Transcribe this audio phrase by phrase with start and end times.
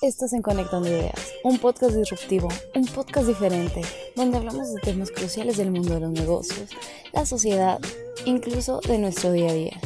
[0.00, 3.82] Estás en Conectando Ideas, un podcast disruptivo, un podcast diferente,
[4.14, 6.70] donde hablamos de temas cruciales del mundo de los negocios,
[7.12, 7.80] la sociedad,
[8.24, 9.80] incluso de nuestro día a día.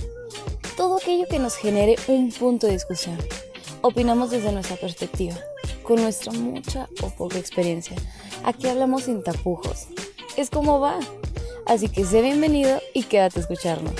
[0.77, 3.17] Todo aquello que nos genere un punto de discusión.
[3.81, 5.35] Opinamos desde nuestra perspectiva,
[5.83, 7.97] con nuestra mucha o poca experiencia.
[8.45, 9.87] Aquí hablamos sin tapujos.
[10.37, 11.01] Es como va.
[11.65, 13.95] Así que sé bienvenido y quédate a escucharnos.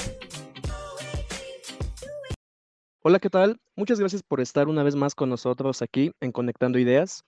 [3.05, 3.61] Hola, ¿qué tal?
[3.75, 7.25] Muchas gracias por estar una vez más con nosotros aquí en Conectando Ideas.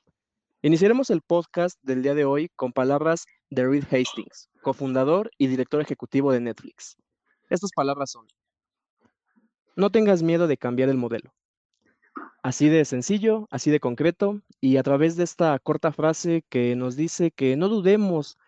[0.63, 5.81] Iniciaremos el podcast del día de hoy con palabras de Reed Hastings, cofundador y director
[5.81, 6.97] ejecutivo de Netflix.
[7.51, 8.29] Estas palabras son,
[9.75, 11.35] no tengas miedo de cambiar el modelo.
[12.45, 16.95] Así de sencillo, así de concreto, y a través de esta corta frase que nos
[16.95, 18.39] dice que no dudemos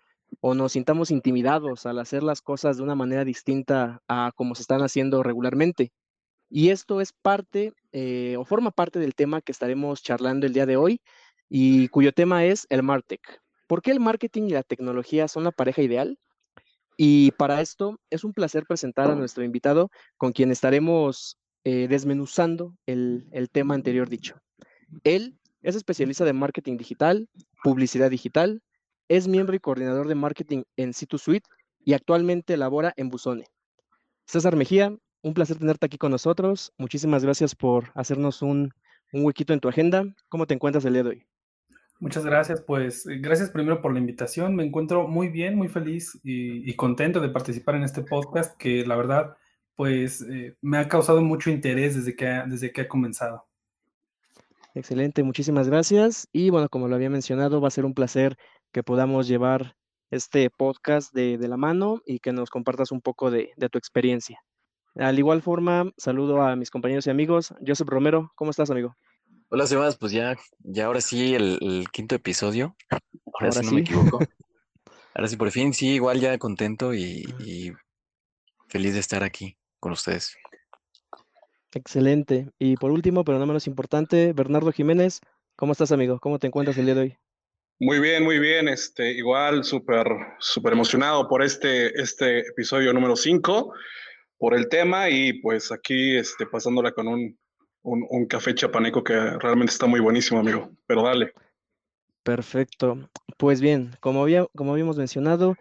[0.41, 4.63] o nos sintamos intimidados al hacer las cosas de una manera distinta a como se
[4.63, 5.91] están haciendo regularmente.
[6.49, 10.67] Y esto es parte eh, o forma parte del tema que estaremos charlando el día
[10.67, 11.01] de hoy
[11.49, 13.41] y cuyo tema es el Martech.
[13.67, 16.19] ¿Por qué el marketing y la tecnología son la pareja ideal?
[16.97, 22.77] Y para esto es un placer presentar a nuestro invitado con quien estaremos eh, desmenuzando
[22.87, 24.41] el, tema anterior dicho.
[25.05, 27.29] Él es especialista de marketing digital,
[27.63, 28.63] publicidad digital,
[29.09, 31.49] es miembro y coordinador de marketing en Situ Suite
[31.85, 33.47] y actualmente labora en Busone.
[34.27, 36.73] César Mejía, un placer tenerte aquí con nosotros.
[36.79, 38.73] Muchísimas gracias por hacernos un,
[39.13, 40.05] huequito en tu agenda.
[40.29, 41.27] ¿Cómo te encuentras el día de hoy?
[41.99, 44.55] Muchas gracias, pues eh, gracias primero por la invitación.
[44.55, 48.95] Me encuentro muy bien, muy feliz y, contento de participar en este podcast que la
[48.95, 49.37] verdad,
[49.75, 53.47] pues eh, me ha causado mucho interés desde que, ha, desde que ha comenzado.
[54.75, 56.29] Excelente, muchísimas gracias.
[56.33, 58.37] Y bueno, como lo había mencionado, va a ser un placer
[58.71, 59.75] que podamos llevar
[60.13, 64.41] este podcast de, la mano y que nos compartas un poco de tu experiencia.
[64.99, 67.53] Al igual forma, saludo a mis compañeros y amigos.
[67.67, 68.97] Joseph Romero, ¿cómo estás, amigo?
[69.51, 72.75] Hola, Sebas, pues ya, ya ahora sí el, quinto episodio.
[73.39, 74.21] Ahora, sí no me equivoco.
[75.15, 77.73] Ahora sí, por fin, sí, igual ya contento y, y
[78.69, 80.35] feliz de estar aquí con ustedes.
[81.75, 82.51] Excelente.
[82.59, 85.21] Y por último, pero no menos importante, Bernardo Jiménez,
[85.57, 86.19] ¿cómo estás, amigo?
[86.21, 87.19] ¿Cómo te encuentras el día de hoy?
[87.79, 88.69] Muy bien, muy bien.
[88.69, 90.07] Este, igual súper,
[90.39, 93.75] súper emocionado por este, este episodio número 5
[94.39, 97.39] por el tema y pues aquí este, pasándola con un,
[97.83, 100.71] un, café chapaneco que realmente está muy buenísimo, amigo.
[100.87, 101.33] Pero dale.
[102.23, 103.09] Perfecto.
[103.37, 105.55] Pues bien, como, había, como habíamos mencionado,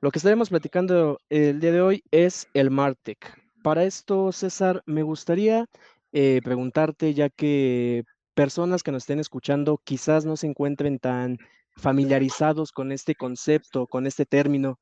[0.00, 3.18] lo que estaremos platicando el día de hoy es el Martech.
[3.62, 5.66] Para esto, César, me gustaría
[6.12, 11.38] eh, preguntarte, ya que personas que nos estén escuchando quizás no se encuentren tan
[11.76, 14.78] familiarizados con este concepto, con este término,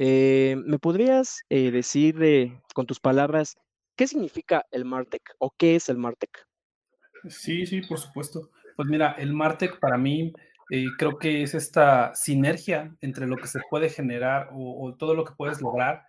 [0.00, 3.56] eh, ¿me podrías eh, decir con tus palabras
[3.96, 6.30] qué significa el Martech o qué es el Martech?
[7.28, 8.50] Sí, sí, por supuesto.
[8.76, 10.32] Pues mira, el Martech para mí
[10.70, 15.24] eh, creo que es esta sinergia entre lo que se puede generar o, todo lo
[15.24, 16.04] que puedes lograr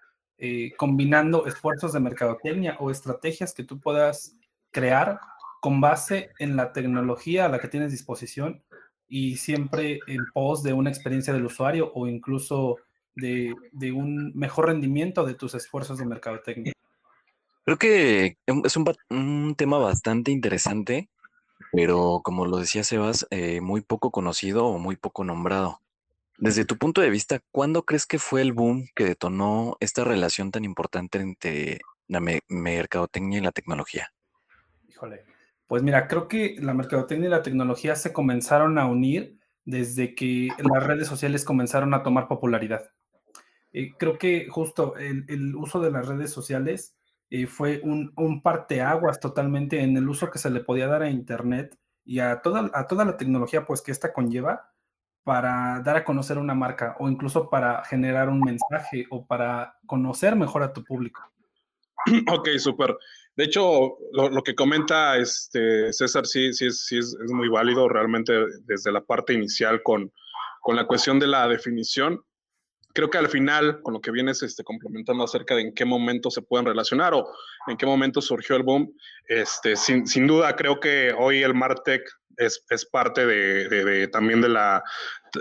[0.78, 4.38] combinando esfuerzos de mercadotecnia o estrategias que tú puedas
[4.72, 5.19] crear
[5.59, 8.63] con base en la tecnología a la que tienes disposición
[9.09, 12.78] y siempre en pos de una experiencia del usuario o incluso
[13.19, 16.74] de, un mejor rendimiento de tus esfuerzos de mercadotecnia?
[17.66, 18.78] Creo que es
[19.09, 21.09] un, tema bastante interesante,
[21.72, 25.81] pero como lo decía Sebas, eh, muy poco conocido o muy poco nombrado.
[26.38, 30.52] Desde tu punto de vista, ¿cuándo crees que fue el boom que detonó esta relación
[30.52, 34.13] tan importante entre la mercadotecnia y la tecnología?
[34.88, 35.25] Híjole,
[35.68, 40.47] pues mira, creo que la mercadotecnia y la tecnología se comenzaron a unir desde que
[40.58, 42.90] las redes sociales comenzaron a tomar popularidad.
[43.72, 46.96] Eh, creo que justo el, uso de las redes sociales
[47.30, 51.78] eh, fue un, parteaguas totalmente en el uso que se le podía dar a Internet
[52.03, 54.72] y a toda, a toda la tecnología pues que esta conlleva
[55.24, 60.35] para dar a conocer una marca o incluso para generar un mensaje o para conocer
[60.35, 61.22] mejor a tu público.
[62.31, 62.97] Ok, súper.
[63.35, 68.34] De hecho, lo, que comenta este César sí, sí, sí es, es, muy válido realmente
[68.64, 70.11] desde la parte inicial con,
[70.61, 72.23] con la cuestión de la definición
[72.94, 76.32] creo que al final, con lo que vienes este, complementando acerca de en qué momento
[76.32, 77.28] se pueden relacionar o
[77.68, 78.94] en qué momento surgió el boom,
[79.28, 82.02] este, sin, sin duda creo que hoy el Martech
[82.38, 84.82] es, es parte de, también de la,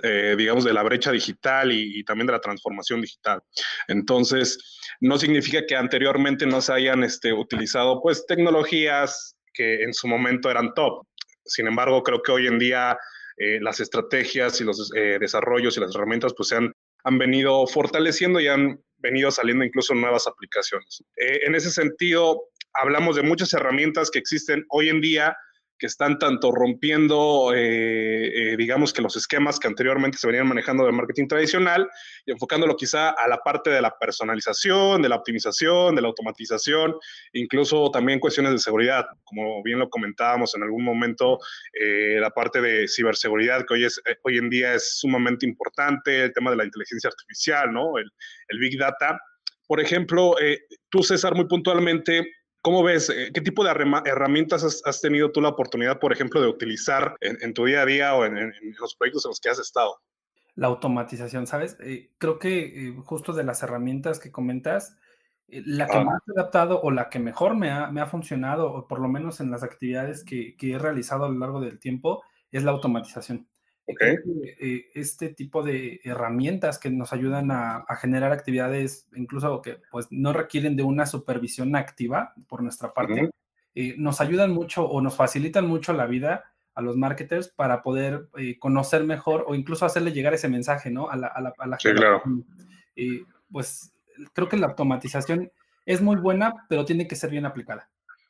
[0.02, 3.40] eh, digamos, de la brecha digital y, y, también de la transformación digital.
[3.86, 10.08] Entonces, no significa que anteriormente no se hayan este, utilizado pues tecnologías que en su
[10.08, 11.06] momento eran top.
[11.44, 12.98] Sin embargo, creo que hoy en día
[13.36, 16.72] eh, las estrategias y los eh, desarrollos y las herramientas pues se han
[17.04, 21.02] han venido fortaleciendo y han venido saliendo incluso nuevas aplicaciones.
[21.16, 25.36] Eh, en ese sentido, hablamos de muchas herramientas que existen hoy en día
[25.78, 30.84] que están tanto rompiendo, eh, eh, digamos que los esquemas que anteriormente se venían manejando
[30.84, 31.88] de marketing tradicional
[32.26, 36.94] y enfocándolo quizá a la parte de la personalización, de la optimización, de la automatización,
[37.32, 41.38] incluso también cuestiones de seguridad, como bien lo comentábamos en algún momento,
[41.72, 46.32] eh, la parte de ciberseguridad que hoy, es, hoy en día es sumamente importante, el
[46.32, 47.98] tema de la inteligencia artificial, ¿no?
[47.98, 48.10] el,
[48.48, 49.20] el Big Data.
[49.66, 50.34] Por ejemplo,
[50.88, 52.26] tú, César, muy puntualmente,
[52.68, 53.08] ¿Cómo ves?
[53.08, 57.54] Eh, ¿Qué tipo de herramientas has, tenido tú la oportunidad, por ejemplo, de utilizar en,
[57.54, 59.96] tu día a día o en, los proyectos en los que has estado?
[60.54, 61.78] La automatización, ¿sabes?
[61.80, 64.98] Eh, creo que eh, justo de las herramientas que comentas,
[65.46, 68.86] la que más he adaptado o la que mejor me ha, me ha funcionado, o
[68.86, 72.22] por lo menos en las actividades que, que, he realizado a lo largo del tiempo,
[72.52, 73.48] es la automatización.
[73.88, 80.32] Eh, este tipo de herramientas que nos ayudan a, generar actividades, incluso que pues no
[80.32, 83.30] requieren de una supervisión activa por nuestra parte,
[83.74, 88.28] eh, nos ayudan mucho o nos facilitan mucho la vida a los marketers para poder
[88.36, 91.08] eh, conocer mejor o incluso hacerle llegar ese mensaje, ¿no?
[91.08, 92.22] A la, a la, sí, claro.
[93.50, 93.92] pues
[94.32, 95.50] creo que la automatización
[95.86, 97.88] es muy buena, pero tiene que ser bien aplicada.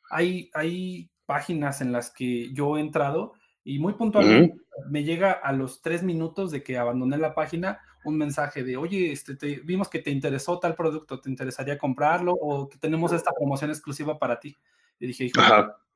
[0.09, 3.33] Hay, hay páginas en las que yo he entrado
[3.63, 4.57] y muy puntualmente
[4.89, 9.11] me llega a los tres minutos de que abandoné la página un mensaje de, oye,
[9.11, 12.33] este, vimos que te interesó tal producto, ¿te interesaría comprarlo?
[12.33, 14.55] O que tenemos esta promoción exclusiva para ti.
[14.99, 15.41] Y dije, hijo,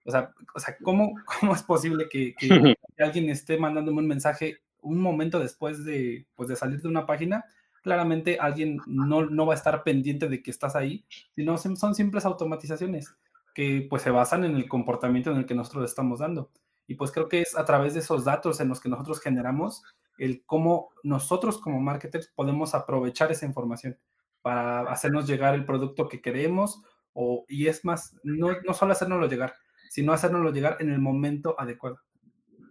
[0.06, 2.48] o sea, o sea ¿cómo, ¿cómo es posible que, que,
[3.00, 7.46] alguien esté mandándome un mensaje un momento después de, pues, de salir de una página?
[7.82, 11.06] Claramente alguien no, no va a estar pendiente de que estás ahí,
[11.36, 13.16] sino son simples automatizaciones
[13.54, 16.50] que pues se basan en el comportamiento en el que nosotros estamos dando.
[16.88, 19.84] Y pues creo que es a través de esos datos en los que nosotros generamos
[20.18, 23.98] el cómo nosotros como marketers podemos aprovechar esa información
[24.42, 26.84] para hacernos llegar el producto que queremos
[27.14, 29.54] o, y es más, no, no solo hacernoslo llegar,
[29.90, 32.00] sino hacernoslo llegar en el momento adecuado.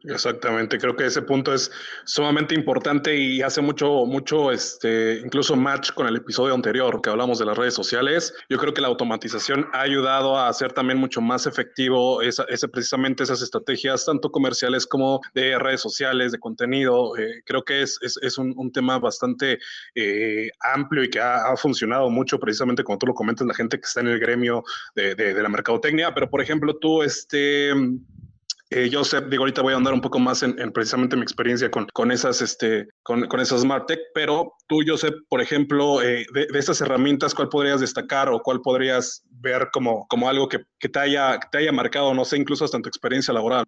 [0.04, 1.70] Exactamente, creo que ese punto es
[2.04, 7.38] sumamente importante y hace mucho, mucho, este, incluso match con el episodio anterior que hablamos
[7.38, 8.34] de las redes sociales.
[8.48, 12.66] Yo creo que la automatización ha ayudado a hacer también mucho más efectivo esa, ese,
[12.66, 17.16] precisamente esas estrategias, tanto comerciales como de redes sociales, de contenido.
[17.16, 19.58] Eh, creo que es, es, es un, un, tema bastante
[19.94, 23.78] eh, amplio y que ha, ha, funcionado mucho, precisamente como tú lo comentas, la gente
[23.78, 24.64] que está en el gremio
[24.96, 26.12] de, de, de la mercadotecnia.
[26.12, 27.72] Pero, por ejemplo, tú, este
[28.74, 31.70] eh, yo sé, digo, ahorita voy a andar un poco más en, precisamente mi experiencia
[31.70, 36.26] con, con esas, este, con, con, esas Smart Tech, pero tú, sé, por ejemplo, eh,
[36.32, 40.60] de, de, estas herramientas, ¿cuál podrías destacar o cuál podrías ver como, como algo que,
[40.78, 43.64] que, te haya, te haya marcado, no sé, incluso hasta en tu experiencia laboral?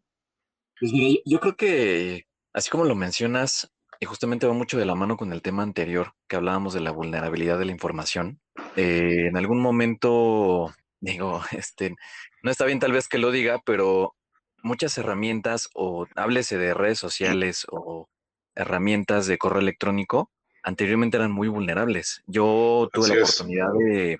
[0.81, 4.95] Pues mira, yo creo que, así como lo mencionas, y justamente va mucho de la
[4.95, 8.41] mano con el tema anterior, que hablábamos de la vulnerabilidad de la información,
[8.77, 11.95] eh, en algún momento, digo, este,
[12.43, 14.15] no está bien tal vez que lo diga, pero
[14.65, 18.09] muchas herramientas o háblese de redes sociales o
[18.57, 20.31] herramientas de correo electrónico,
[20.63, 22.23] anteriormente eran muy vulnerables.
[22.27, 24.19] Yo tuve la oportunidad de,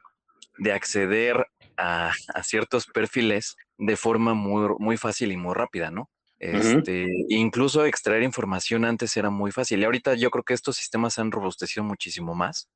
[0.59, 1.47] de, acceder
[1.77, 6.11] a, a, ciertos perfiles de forma muy, muy fácil y muy rápida, ¿no?
[6.39, 7.27] Este, uh -huh.
[7.31, 9.81] Incluso extraer información antes era muy fácil.
[9.81, 12.69] Y ahorita yo creo que estos sistemas se han robustecido muchísimo más.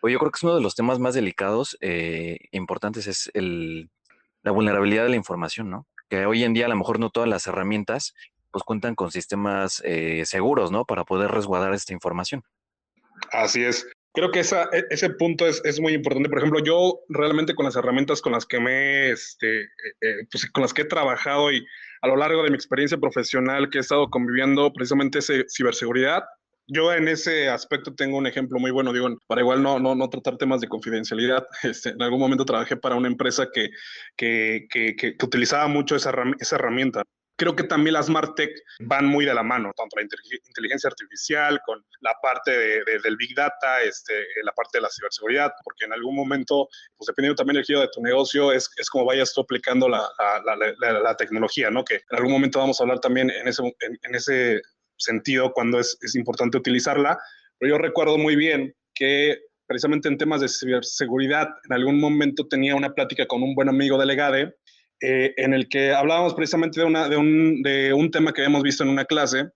[0.00, 3.90] O yo creo que es uno de los temas más delicados, eh, importantes, es el,
[4.42, 5.88] la vulnerabilidad de la información, ¿no?
[6.08, 8.14] Que hoy en día a lo mejor no todas las herramientas
[8.50, 10.84] pues cuentan con sistemas eh, seguros, ¿no?
[10.84, 12.42] Para poder resguardar esta información.
[13.30, 13.86] Así es.
[14.14, 16.28] Creo que esa, e, ese punto es, es, muy importante.
[16.28, 19.62] Por ejemplo, yo realmente con las herramientas con las que me, este,
[20.00, 21.64] eh, pues con las que he trabajado y
[22.00, 26.24] a lo largo de mi experiencia profesional que he estado conviviendo precisamente ese ciberseguridad,
[26.68, 30.08] yo en ese aspecto tengo un ejemplo muy bueno, digo, para igual no, no, no
[30.08, 31.46] tratar temas de confidencialidad.
[31.64, 33.70] Este, en algún momento trabajé para una empresa que,
[34.16, 37.02] que, que, que utilizaba mucho esa, esa herramienta
[37.38, 41.60] creo que también las Smart Tech van muy de la mano, tanto la inteligencia artificial
[41.64, 45.84] con la parte de, de, del Big Data, este, la parte de la ciberseguridad, porque
[45.84, 49.32] en algún momento, pues dependiendo también del giro de tu negocio, es, es como vayas
[49.32, 50.02] tú aplicando la,
[50.44, 51.84] la, la, la, tecnología, ¿no?
[51.84, 54.60] Que en algún momento vamos a hablar también en ese, en, en ese
[54.98, 57.18] sentido cuando es, es importante utilizarla,
[57.58, 62.74] pero yo recuerdo muy bien que precisamente en temas de ciberseguridad, en algún momento tenía
[62.74, 64.54] una plática con un buen amigo de Legade,
[65.00, 68.62] eh, en el que hablábamos precisamente de, una, de, un, de, un, tema que habíamos
[68.62, 69.48] visto en una clase,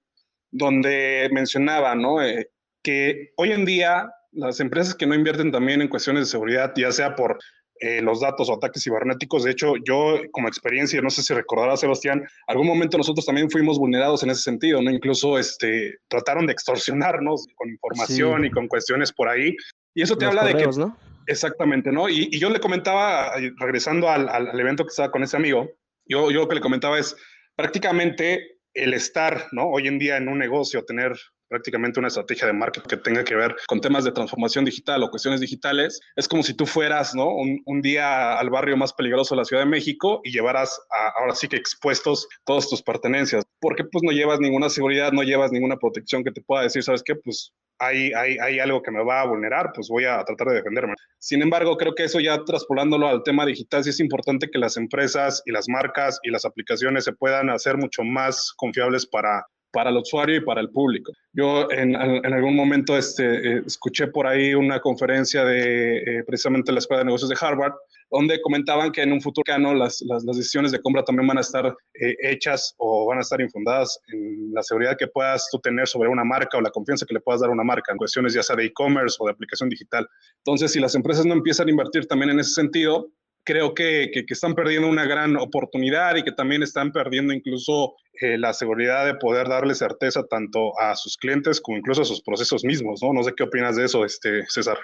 [0.53, 2.23] donde mencionaba ¿no?
[2.23, 2.51] Eh,
[2.85, 6.93] que hoy en día las empresas que no invierten también en cuestiones de seguridad, ya
[6.93, 7.39] sea por
[7.83, 9.43] eh, los datos o ataques cibernéticos.
[9.43, 13.77] De hecho, yo como experiencia, no sé si recordará Sebastián, algún momento nosotros también fuimos
[13.77, 14.89] vulnerados en ese sentido, ¿no?
[14.89, 18.47] Incluso este, trataron de extorsionarnos con información sí.
[18.47, 19.57] y con cuestiones por ahí.
[19.95, 20.89] Y eso te los habla correos, de que...
[20.89, 20.97] ¿no?
[21.27, 22.09] Exactamente, ¿no?
[22.09, 25.69] Y, y, yo le comentaba, regresando al, al, al, evento que estaba con ese amigo,
[26.07, 27.17] yo, yo lo que le comentaba es,
[27.57, 29.67] prácticamente el estar, ¿no?
[29.67, 31.19] Hoy en día en un negocio, tener
[31.52, 35.11] prácticamente una estrategia de marketing que tenga que ver con temas de transformación digital o
[35.11, 37.28] cuestiones digitales, es como si tú fueras, ¿no?
[37.28, 40.80] Un, día al barrio más peligroso de la Ciudad de México y llevaras
[41.18, 45.52] ahora sí que expuestos todas tus pertenencias, porque pues no llevas ninguna seguridad, no llevas
[45.52, 47.16] ninguna protección que te pueda decir, ¿sabes qué?
[47.16, 50.54] Pues hay, hay, hay, algo que me va a vulnerar, pues voy a tratar de
[50.54, 50.94] defenderme.
[51.18, 54.76] Sin embargo, creo que eso ya traspolándolo al tema digital, sí es importante que las
[54.76, 59.91] empresas y las marcas y las aplicaciones se puedan hacer mucho más confiables para, para
[59.91, 61.12] el usuario y para el público.
[61.33, 66.79] Yo en, algún momento este, eh, escuché por ahí una conferencia de eh, precisamente la
[66.79, 67.73] Escuela de Negocios de Harvard,
[68.11, 69.43] donde comentaban que en un futuro
[69.75, 73.23] las, las, las, decisiones de compra también van a estar eh, hechas o van a
[73.23, 77.07] estar infundadas en la seguridad que puedas tú tener sobre una marca o la confianza
[77.07, 79.33] que le puedas dar a una marca en cuestiones ya sea de e-commerce o de
[79.33, 80.07] aplicación digital.
[80.38, 83.09] Entonces, si las empresas no empiezan a invertir también en ese sentido,
[83.45, 88.39] creo que, que, están perdiendo una gran oportunidad y que también están perdiendo incluso eh,
[88.39, 92.65] la seguridad de poder darle certeza tanto a sus clientes como incluso a sus procesos
[92.65, 93.13] mismos, ¿no?
[93.13, 94.79] No sé qué opinas de eso, este, César.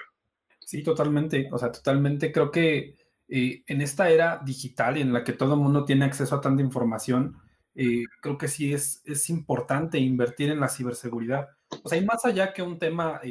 [0.59, 1.47] Sí, totalmente.
[1.51, 2.95] O sea, totalmente creo que
[3.27, 6.61] eh, en esta era digital en la que todo el mundo tiene acceso a tanta
[6.61, 7.37] información,
[7.75, 11.47] eh, creo que sí es, es importante invertir en la ciberseguridad.
[11.83, 13.21] O sea, y más allá que un tema...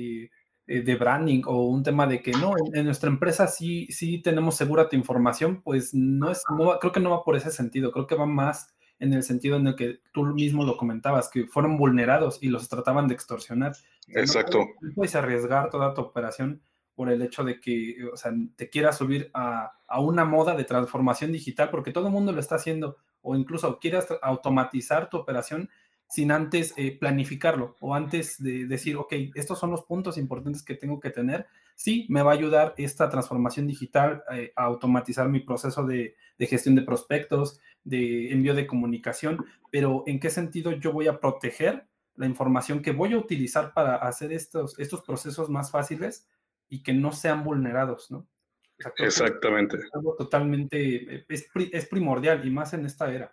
[0.69, 4.55] de branding o un tema de que no, en, en, nuestra empresa sí, sí tenemos
[4.55, 8.07] segura tu información, pues no es, no, creo que no va por ese sentido, creo
[8.07, 11.79] que va más en el sentido en el que tú mismo lo comentabas, que fueron
[11.79, 13.73] vulnerados y los trataban de extorsionar.
[14.09, 14.67] Exacto.
[14.81, 16.61] No puedes arriesgar toda tu operación
[16.95, 20.65] por el hecho de que, o sea, te quieras subir a, a una moda de
[20.65, 25.71] transformación digital, porque todo el mundo lo está haciendo, o incluso quieras automatizar tu operación
[26.09, 30.75] sin antes eh, planificarlo o antes de decir, ok, estos son los puntos importantes que
[30.75, 31.47] tengo que tener.
[31.75, 36.47] Sí, me va a ayudar esta transformación digital eh, a automatizar mi proceso de, de,
[36.47, 41.87] gestión de prospectos, de envío de comunicación, pero ¿en qué sentido yo voy a proteger
[42.17, 46.29] la información que voy a utilizar para hacer estos, estos procesos más fáciles
[46.69, 48.19] y que no sean vulnerados, ¿no?
[48.19, 49.77] O sea, Exactamente.
[49.77, 53.33] Es algo totalmente, eh, es, es primordial y más en esta era.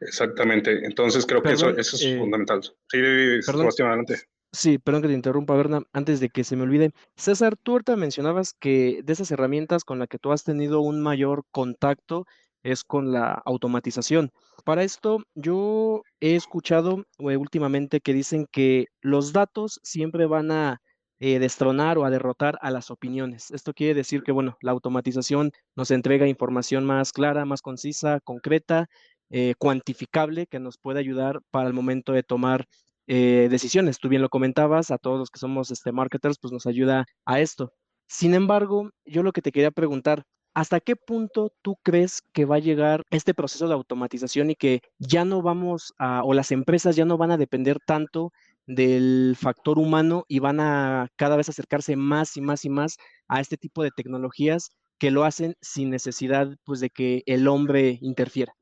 [0.00, 0.84] Exactamente.
[0.84, 2.62] Entonces creo perdón, que eso, eso es eh, fundamental.
[2.62, 2.98] Sí,
[3.42, 4.22] Sebastián, adelante.
[4.52, 6.92] Sí, perdón que te interrumpa, Berna, antes de que se me olvide.
[7.16, 11.02] César, tú ahorita mencionabas que de esas herramientas con las que tú has tenido un
[11.02, 12.24] mayor contacto
[12.62, 14.32] es con la automatización.
[14.64, 20.80] Para esto, yo he escuchado eh, últimamente que dicen que los datos siempre van a
[21.20, 23.50] eh, destronar o a derrotar a las opiniones.
[23.50, 28.88] Esto quiere decir que, bueno, la automatización nos entrega información más clara, más concisa, concreta
[29.30, 32.66] eh, cuantificable que nos puede ayudar para el momento de tomar
[33.06, 33.98] eh, decisiones.
[33.98, 37.40] Tú bien lo comentabas, a todos los que somos este, marketers, pues nos ayuda a
[37.40, 37.72] esto.
[38.06, 42.56] Sin embargo, yo lo que te quería preguntar, ¿hasta qué punto tú crees que va
[42.56, 46.96] a llegar este proceso de automatización y que ya no vamos a, o las empresas
[46.96, 48.32] ya no van a depender tanto
[48.66, 53.40] del factor humano y van a cada vez acercarse más y más y más a
[53.40, 58.57] este tipo de tecnologías que lo hacen sin necesidad pues de que el hombre interfiera?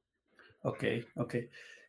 [0.67, 1.35] Ok, ok.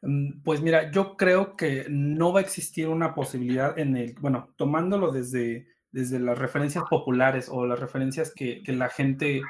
[0.03, 4.53] Mm, pues mira, yo creo que no va a existir una posibilidad en el, bueno,
[4.55, 9.41] tomándolo desde, desde las referencias populares o las referencias que, que la gente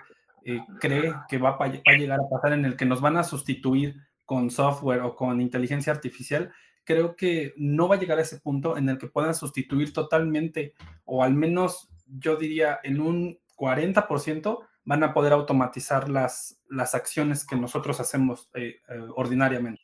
[0.46, 3.25] eh, cree que va, va, a llegar a pasar en el que nos van a
[3.25, 6.53] sustituir con software o con inteligencia artificial,
[6.86, 10.74] creo que no va a llegar a ese punto en el que puedan sustituir totalmente,
[11.03, 17.46] o al menos yo diría en un 40%, van a poder automatizar las, las acciones
[17.46, 19.82] que nosotros hacemos eh, eh, ordinariamente.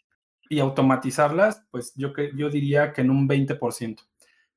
[0.49, 3.99] Y automatizarlas, pues yo, yo diría que en un 20%,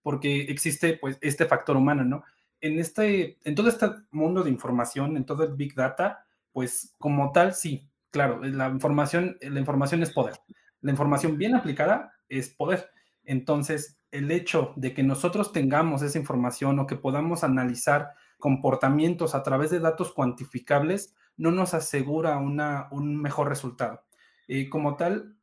[0.02, 2.22] porque existe pues este factor humano, ¿no?
[2.60, 7.32] En, este, en todo este mundo de información, en todo el Big Data, pues como
[7.32, 10.36] tal, sí, claro, la información, la información es poder.
[10.80, 12.88] La información bien aplicada es poder.
[13.24, 19.42] Entonces, el hecho de que nosotros tengamos esa información o que podamos analizar comportamientos a
[19.42, 24.02] través de datos cuantificables no nos asegura una, un mejor resultado.
[24.46, 25.36] Y como tal,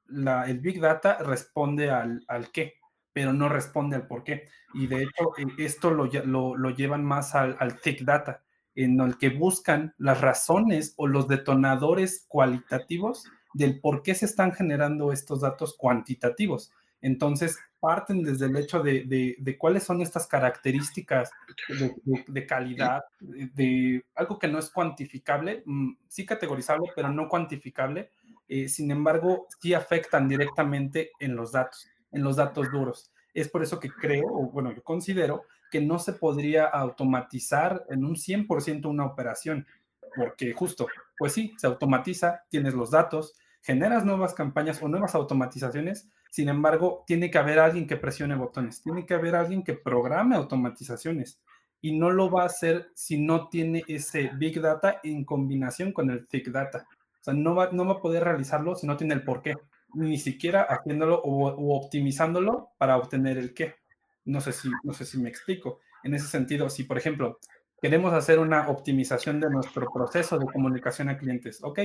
[0.48, 2.76] el Big Data responde al, al, qué,
[3.12, 4.48] pero no responde al por qué.
[4.74, 8.44] Y de hecho, eh, esto lo, lo, lo llevan más al, al Thick Data,
[8.76, 14.52] en el que buscan las razones o los detonadores cualitativos del por qué se están
[14.52, 16.72] generando estos datos cuantitativos.
[17.02, 19.04] Entonces, parten desde el hecho de,
[19.38, 21.32] de, cuáles son estas características
[21.68, 21.94] de,
[22.28, 28.10] de, calidad, de, algo que no es cuantificable, mm, sí categorizable, pero no cuantificable.
[28.48, 33.12] Eh, sin embargo, sí afectan directamente en los datos, en los datos duros.
[33.34, 38.06] Es por eso que creo, o bueno, yo considero que no se podría automatizar en
[38.06, 39.68] un 100% una operación,
[40.16, 40.88] porque justo,
[41.18, 47.04] pues sí, se automatiza, tienes los datos, generas nuevas campañas o nuevas automatizaciones, sin embargo,
[47.06, 51.40] tiene que haber alguien que presione botones, tiene que haber alguien que programe automatizaciones
[51.80, 56.10] y no lo va a hacer si no tiene ese Big Data en combinación con
[56.10, 56.88] el Thick Data.
[56.90, 59.54] O sea, no va, no va a poder realizarlo si no tiene el por qué,
[59.94, 63.76] ni siquiera haciéndolo o, optimizándolo para obtener el qué.
[64.26, 65.82] No sé, si, no sé si me explico.
[66.04, 67.38] En ese sentido, si por ejemplo
[67.80, 71.80] queremos hacer una optimización de nuestro proceso de comunicación a clientes, ok,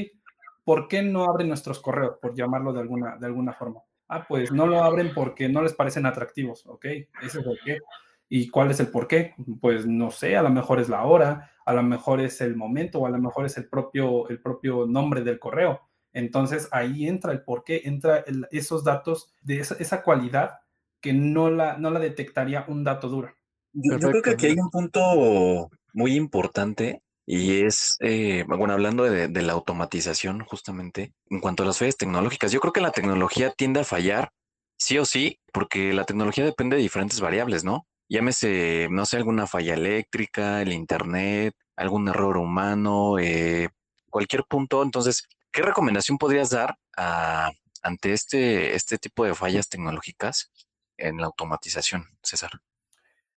[0.64, 3.82] ¿por qué no abren nuestros correos, por llamarlo de alguna, de alguna forma?
[4.08, 6.84] Ah, pues no lo abren porque no les parecen atractivos, ok,
[7.22, 7.78] ese es el qué.
[8.30, 9.34] ¿Y cuál es el por qué?
[9.60, 13.00] Pues no sé, a lo mejor es la hora, a lo mejor es el momento
[13.00, 15.80] o a lo mejor es el propio, el propio nombre del correo.
[16.12, 20.58] Entonces ahí entra el por qué, entra esos datos de esa, cualidad
[21.00, 23.34] que no la, no la detectaría un dato duro.
[23.72, 29.28] Yo, creo que aquí hay un punto muy importante y es, eh, bueno, hablando de,
[29.42, 33.80] la automatización justamente, en cuanto a las fallas tecnológicas, yo creo que la tecnología tiende
[33.80, 34.32] a fallar
[34.78, 37.86] sí o sí, porque la tecnología depende de diferentes variables, ¿no?
[38.08, 43.68] llámese, no sé, alguna falla eléctrica, el internet, algún error humano, eh,
[44.10, 44.82] cualquier punto.
[44.82, 46.76] Entonces, ¿qué recomendación podrías dar
[47.82, 50.50] ante este, este tipo de fallas tecnológicas
[50.96, 52.50] en la automatización, César?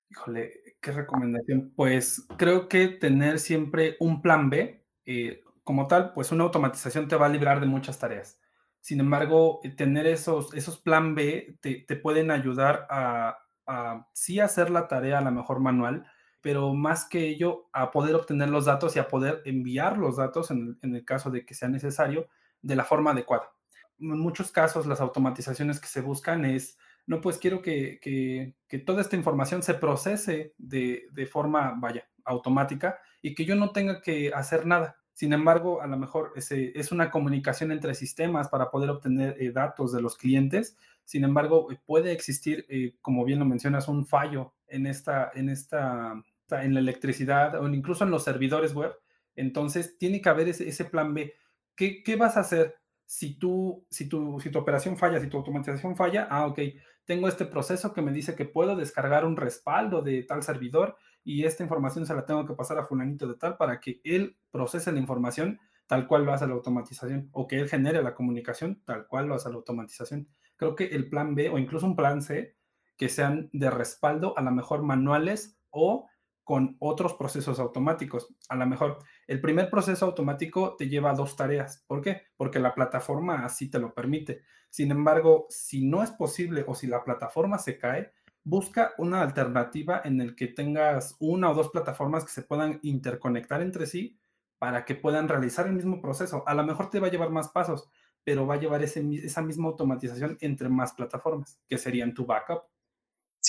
[0.09, 1.71] Híjole, ¿qué recomendación?
[1.75, 7.15] Pues creo que tener siempre un plan B, eh, como tal, pues una automatización te
[7.15, 8.39] va a librar de muchas tareas.
[8.79, 14.39] Sin embargo, eh, tener esos, esos plan B te, te pueden ayudar a, a sí
[14.39, 16.05] hacer la tarea a la mejor manual,
[16.41, 20.51] pero más que ello, a poder obtener los datos y a poder enviar los datos
[20.51, 22.27] en, el caso de que sea necesario
[22.61, 23.53] de la forma adecuada.
[23.99, 29.01] En muchos casos, las automatizaciones que se buscan es, no, pues quiero que, que, toda
[29.01, 34.31] esta información se procese de, de, forma, vaya, automática y que yo no tenga que
[34.33, 34.97] hacer nada.
[35.13, 39.51] Sin embargo, a lo mejor ese, es una comunicación entre sistemas para poder obtener eh,
[39.51, 40.77] datos de los clientes
[41.11, 45.49] sin embargo, eh, puede existir, eh, como bien lo mencionas, un fallo en esta, en
[45.49, 46.13] esta,
[46.49, 48.93] en la electricidad o incluso en los servidores web.
[49.35, 51.33] Entonces, tiene que haber ese, plan B.
[51.75, 52.77] ¿Qué, ¿Qué, vas a hacer
[53.11, 56.29] si, tú, si, tu, si tu operación falla, si tu automatización falla?
[56.31, 56.59] Ah, ok,
[57.03, 61.43] tengo este proceso que me dice que puedo descargar un respaldo de tal servidor y
[61.43, 64.93] esta información se la tengo que pasar a fulanito de tal para que él procese
[64.93, 69.05] la información tal cual lo hace la automatización o que él genere la comunicación tal
[69.07, 72.55] cual lo hace la automatización creo que el plan B o incluso un plan C
[72.95, 76.07] que sean de respaldo a lo mejor manuales o
[76.51, 78.27] con otros procesos automáticos.
[78.49, 81.85] A lo mejor el primer proceso automático te lleva dos tareas.
[81.87, 82.23] ¿Por qué?
[82.35, 84.41] Porque la plataforma así te lo permite.
[84.69, 88.11] Sin embargo, si no es posible o si la plataforma se cae,
[88.43, 93.61] busca una alternativa en el que tengas una o dos plataformas que se puedan interconectar
[93.61, 94.19] entre sí
[94.59, 96.43] para que puedan realizar el mismo proceso.
[96.47, 97.87] A lo mejor te va a llevar más pasos,
[98.25, 102.63] pero va a llevar esa misma automatización entre más plataformas, que serían tu backup.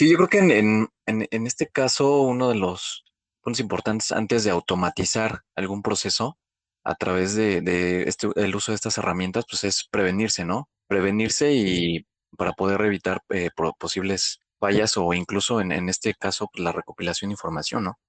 [0.02, 3.04] Sí, yo creo que en, en, en este caso uno de los
[3.40, 6.40] puntos importantes antes de automatizar algún proceso
[6.82, 10.68] a través de, de este, el uso de estas herramientas, pues es prevenirse, ¿no?
[10.88, 12.04] Prevenirse y
[12.36, 17.28] para poder evitar eh, posibles fallas o incluso en, en este caso pues, la recopilación
[17.28, 18.00] de información, ¿no?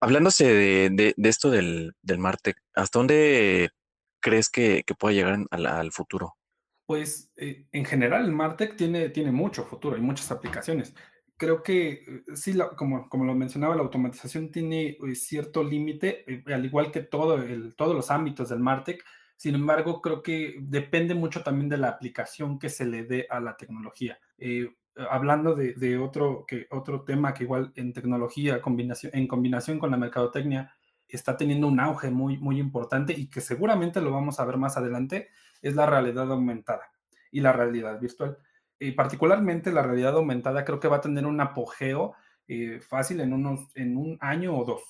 [0.00, 3.70] Hablándose de, de, de esto del, del Martech, ¿hasta dónde
[4.20, 6.36] crees que, que pueda llegar al, futuro?
[6.86, 10.94] Pues eh, en general el Martech tiene, tiene mucho futuro, hay muchas aplicaciones.
[11.36, 16.64] Creo que eh, sí, como, como lo mencionaba, la automatización tiene eh, cierto límite, al
[16.64, 19.04] igual que todo el, todos los ámbitos del Martech.
[19.36, 23.40] Sin embargo, creo que depende mucho también de la aplicación que se le dé a
[23.40, 24.18] la tecnología.
[25.10, 29.90] hablando de, de, otro, que, otro tema que igual en tecnología, combinación, en combinación con
[29.90, 30.74] la mercadotecnia,
[31.16, 34.76] está teniendo un auge muy, muy importante y que seguramente lo vamos a ver más
[34.76, 35.28] adelante,
[35.60, 36.90] es la realidad aumentada
[37.30, 38.38] y la realidad virtual.
[38.82, 42.14] Y particularmente la realidad aumentada creo que va a tener un apogeo
[42.48, 44.82] eh, fácil en, unos, en un año o dos,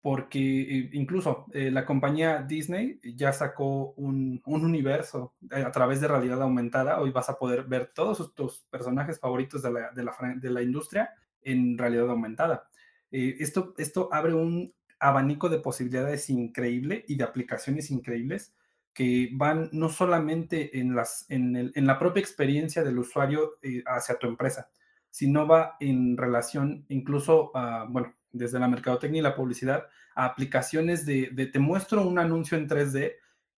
[0.00, 6.06] porque eh, incluso eh, la compañía Disney ya sacó un, un universo a través de
[6.06, 7.00] realidad aumentada.
[7.00, 10.62] Hoy vas a poder ver todos tus personajes favoritos de la, de la, de la
[10.62, 11.10] industria
[11.42, 12.68] en realidad aumentada.
[13.10, 18.54] esto, esto abre un abanico de posibilidades increíble y de aplicaciones increíbles
[18.94, 24.26] que van no solamente en, las, en, la propia experiencia del usuario eh, hacia tu
[24.26, 24.70] empresa,
[25.10, 27.52] sino va en relación incluso,
[27.88, 32.68] bueno, desde la mercadotecnia y la publicidad, a aplicaciones de, te muestro un anuncio en
[32.68, 33.14] 3D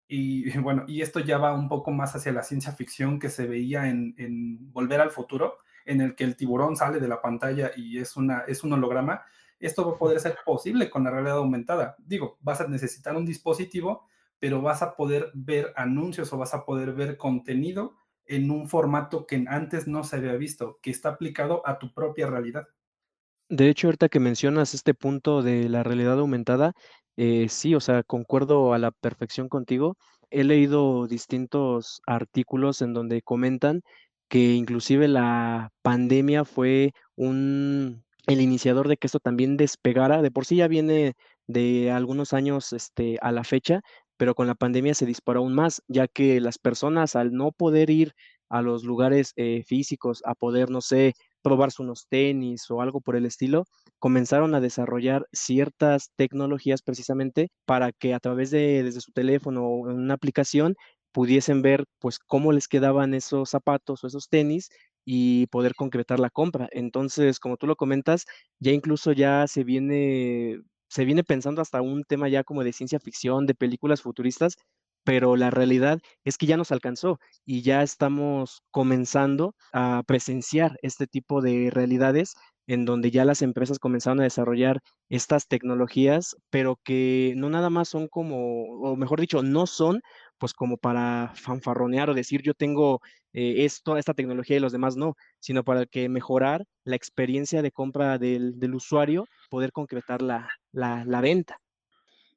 [0.06, 3.46] y bueno, y esto ya va un poco más hacia la ciencia ficción que se
[3.46, 7.72] veía en, en Volver al Futuro, en el que el tiburón sale de la pantalla
[7.76, 9.22] y es, una, es un holograma
[9.66, 11.96] esto va a poder ser posible con la realidad aumentada.
[11.98, 14.06] Digo, vas a necesitar un dispositivo,
[14.44, 17.94] pero vas a poder ver anuncios o vas a poder ver contenido
[18.26, 22.26] en un formato que antes no se había visto, que está aplicado a tu propia
[22.26, 22.68] realidad.
[23.48, 26.74] De hecho, ahorita que mencionas este punto de la realidad aumentada,
[27.16, 29.96] eh, sí, o sea, concuerdo a la perfección contigo.
[30.28, 33.80] He leído distintos artículos en donde comentan
[34.28, 40.20] que inclusive la pandemia fue un, el iniciador de que esto también despegara.
[40.20, 41.14] De por sí ya viene
[41.46, 43.82] de algunos años este, a la fecha,
[44.24, 47.90] pero con la pandemia se disparó aún más, ya que las personas al no poder
[47.90, 48.14] ir
[48.48, 53.16] a los lugares eh, físicos a poder, no sé, probarse unos tenis o algo por
[53.16, 53.64] el estilo,
[53.98, 59.80] comenzaron a desarrollar ciertas tecnologías precisamente para que a través de desde su teléfono o
[59.92, 60.74] una aplicación
[61.12, 64.70] pudiesen ver pues cómo les quedaban esos zapatos o esos tenis
[65.04, 66.66] y poder concretar la compra.
[66.72, 68.24] Entonces, como tú lo comentas,
[68.58, 70.60] ya incluso ya se viene
[70.94, 74.54] se viene pensando hasta un tema ya como de ciencia ficción, de películas futuristas,
[75.04, 81.08] pero la realidad es que ya nos alcanzó y ya estamos comenzando a presenciar este
[81.08, 82.34] tipo de realidades
[82.68, 87.88] en donde ya las empresas comenzaron a desarrollar estas tecnologías, pero que no nada más
[87.88, 90.00] son como, o mejor dicho, no son
[90.44, 93.00] pues como para fanfarronear o decir yo tengo
[93.32, 97.70] eh, esto, esta tecnología y los demás no, sino para que mejorar la experiencia de
[97.70, 101.58] compra del, del usuario, poder concretar la, la, la venta.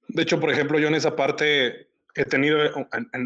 [0.07, 2.57] De hecho, por ejemplo, yo en esa parte he tenido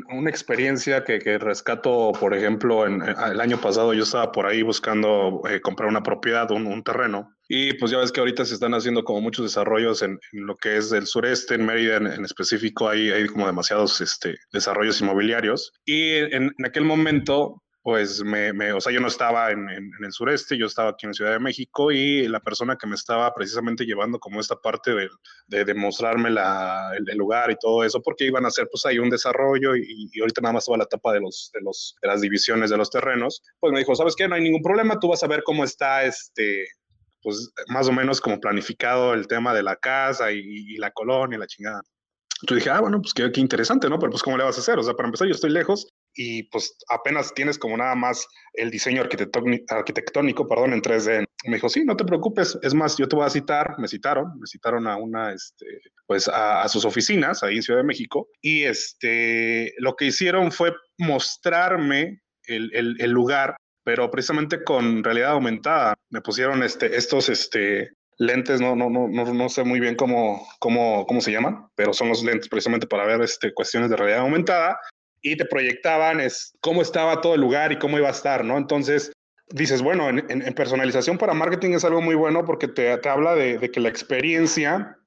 [0.10, 4.62] una experiencia que, que rescato, por ejemplo, en, el año pasado yo estaba por ahí
[4.62, 8.54] buscando eh, comprar una propiedad, un, un, terreno, y pues ya ves que ahorita se
[8.54, 12.08] están haciendo como muchos desarrollos en, en lo que es el sureste, en Mérida en,
[12.08, 18.24] en específico, hay, hay, como demasiados este, desarrollos inmobiliarios, y en, en aquel momento pues
[18.24, 21.08] me, me, o sea, yo no estaba en, en, en, el sureste, yo estaba aquí
[21.08, 24.94] en Ciudad de México y la persona que me estaba precisamente llevando como esta parte
[24.94, 25.10] de,
[25.48, 28.86] de, de mostrarme la, el, el, lugar y todo eso, porque iban a hacer pues
[28.86, 31.96] ahí un desarrollo y, y ahorita nada más toda la etapa de, los, de, los,
[32.02, 34.28] de las divisiones de los terrenos, pues me dijo, ¿sabes qué?
[34.28, 36.68] No hay ningún problema, tú vas a ver cómo está este,
[37.24, 41.36] pues más o menos como planificado el tema de la casa y, y la colonia
[41.36, 41.82] y la chingada.
[42.42, 43.98] Entonces dije, ah, bueno, pues qué, qué, interesante, ¿no?
[44.00, 44.78] Pero pues, ¿cómo le vas a hacer?
[44.80, 48.70] O sea, para empezar, yo estoy lejos y pues apenas tienes como nada más el
[48.70, 51.26] diseño arquitectónico, perdón, en 3D.
[51.46, 54.40] Me dijo, sí, no te preocupes, es más, yo te voy a citar, me citaron,
[54.40, 55.66] me citaron a una, este,
[56.06, 60.52] pues a, a sus oficinas ahí en Ciudad de México y este, lo que hicieron
[60.52, 65.96] fue mostrarme el, el, el lugar pero precisamente con realidad aumentada.
[66.10, 71.06] Me pusieron este, estos este, lentes, no, no, no, no, sé muy bien cómo, cómo,
[71.08, 74.80] cómo se llaman, pero son los lentes precisamente para ver este, cuestiones de realidad aumentada
[75.22, 78.58] y te proyectaban es, cómo estaba todo el lugar y cómo iba a estar, ¿no?
[78.58, 79.12] Entonces,
[79.50, 83.72] dices, bueno, en, personalización para marketing es algo muy bueno porque te, habla de, de,
[83.72, 84.98] que la experiencia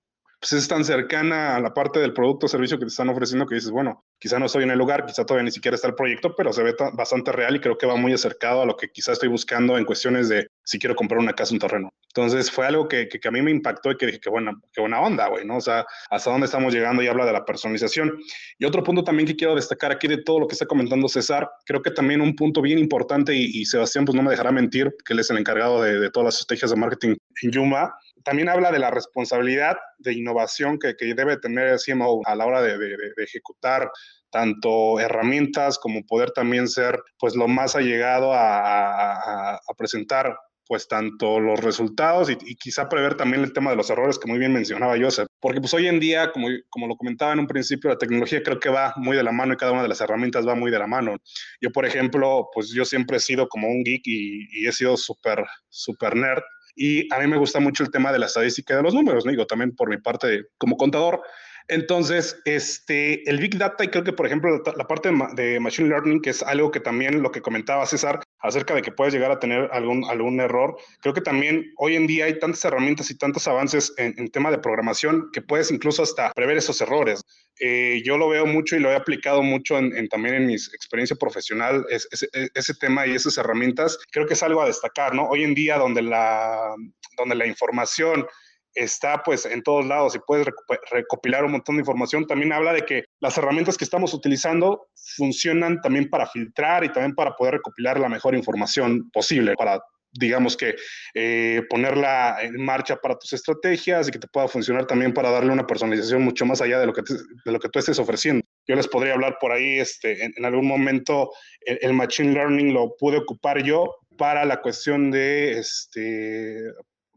[0.40, 3.46] pues, es tan cercana a la parte del producto o servicio que te están ofreciendo
[3.46, 5.94] que dices, bueno, quizá no estoy en el lugar, quizá todavía ni siquiera está el
[5.94, 8.88] proyecto, pero se ve bastante real y creo que va muy acercado a lo que
[8.88, 11.90] quizá estoy buscando en cuestiones de si quiero comprar una casa, un terreno.
[12.08, 14.52] Entonces fue algo que, que, que a mí me impactó y que dije, qué buena,
[14.72, 15.56] qué buena onda, güey, ¿no?
[15.56, 18.16] O sea, hasta dónde estamos llegando y habla de la personalización.
[18.58, 21.50] Y otro punto también que quiero destacar aquí de todo lo que está comentando César,
[21.66, 24.94] creo que también un punto bien importante y, y Sebastián pues no me dejará mentir,
[25.04, 27.92] que él es el encargado de, de todas las estrategias de marketing en Yuma,
[28.24, 32.46] también habla de la responsabilidad de innovación que, que debe tener el CMO a la
[32.46, 33.90] hora de, de, de, ejecutar
[34.30, 40.36] tanto herramientas como poder también ser pues lo más allegado a, a, presentar
[40.66, 44.38] pues tanto los resultados y, quizá prever también el tema de los errores que muy
[44.40, 47.90] bien mencionaba Joseph, porque pues hoy en día, como, como lo comentaba en un principio,
[47.90, 50.48] la tecnología creo que va muy de la mano y cada una de las herramientas
[50.48, 51.16] va muy de la mano.
[51.60, 55.44] Yo, por ejemplo, pues yo siempre he sido como un geek y, he sido súper,
[55.68, 56.42] súper nerd
[56.74, 59.24] y a mí me gusta mucho el tema de la estadística y de los números,
[59.24, 59.30] ¿no?
[59.30, 61.22] digo, también por mi parte como contador.
[61.68, 66.20] Entonces, este, el Big Data y creo que, por ejemplo, la parte de Machine Learning,
[66.20, 69.38] que es algo que también lo que comentaba César acerca de que puedes llegar a
[69.38, 73.48] tener algún, algún error, creo que también hoy en día hay tantas herramientas y tantos
[73.48, 77.22] avances en, en tema de programación que puedes incluso hasta prever esos errores.
[77.60, 81.16] Eh, yo lo veo mucho y lo he aplicado mucho en, también en mi experiencia
[81.16, 85.14] profesional, es, es, es, ese tema y esas herramientas, creo que es algo a destacar,
[85.14, 85.28] ¿no?
[85.28, 86.74] Hoy en día donde la,
[87.16, 88.26] donde la información
[88.74, 90.46] está pues en todos lados y puedes
[90.90, 95.80] recopilar un montón de información, también habla de que las herramientas que estamos utilizando funcionan
[95.80, 99.80] también para filtrar y también para poder recopilar la mejor información posible, para
[100.16, 100.76] digamos que
[101.14, 105.52] eh, ponerla en marcha para tus estrategias y que te pueda funcionar también para darle
[105.52, 108.44] una personalización mucho más allá de lo que, de lo que tú estés ofreciendo.
[108.66, 112.72] Yo les podría hablar por ahí, este, en, en algún momento el, el, Machine Learning
[112.72, 116.60] lo pude ocupar yo para la cuestión de este,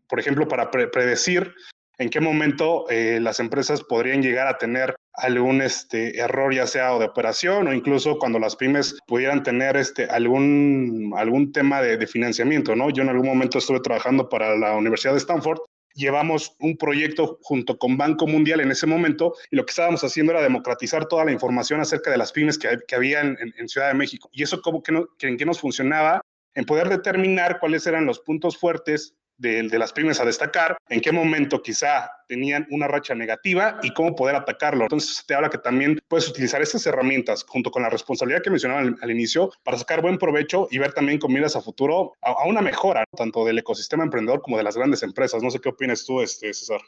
[0.08, 1.54] por ejemplo, para pre predecir
[2.00, 6.93] en qué momento eh, las empresas podrían llegar a tener algún este, error ya sea
[6.93, 11.98] o de operación o incluso cuando las pymes pudieran tener este, algún, algún tema de,
[11.98, 12.91] de financiamiento, ¿no?
[12.91, 15.60] Yo en algún momento estuve trabajando para la Universidad de Stanford
[15.98, 20.32] llevamos un proyecto junto con Banco Mundial en ese momento y lo que estábamos haciendo
[20.32, 23.88] era democratizar toda la información acerca de las pymes que, que había en, en, Ciudad
[23.88, 24.30] de México.
[24.32, 26.22] Y eso como que, no, que en qué nos funcionaba
[26.54, 31.02] en poder determinar cuáles eran los puntos fuertes de, de, las pymes a destacar, en
[31.02, 34.84] qué momento quizá tenían una racha negativa y cómo poder atacarlo.
[34.84, 38.82] Entonces te habla que también puedes utilizar estas herramientas junto con la responsabilidad que mencionaba
[38.82, 42.32] al, al inicio para sacar buen provecho y ver también con miras a futuro a,
[42.32, 45.41] a, una mejora tanto del ecosistema emprendedor como de las grandes empresas.
[45.41, 46.82] No sé qué opinas tú, este, César.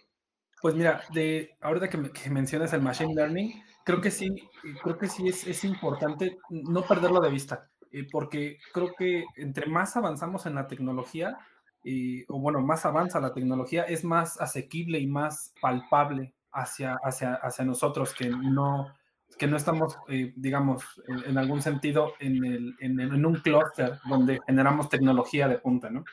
[0.61, 4.29] Pues mira, de ahorita que, que mencionas el machine learning, creo que sí,
[4.83, 9.67] creo que sí es, es importante no perderlo de vista, eh, porque creo que entre
[9.67, 11.37] más avanzamos en la tecnología,
[11.83, 17.35] y, o bueno, más avanza la tecnología, es más asequible y más palpable hacia, hacia,
[17.35, 18.93] hacia nosotros que no,
[19.37, 23.99] que no estamos, eh, digamos, en, en, algún sentido en, el, en, en, un clúster
[24.07, 26.03] donde generamos tecnología de punta, ¿no?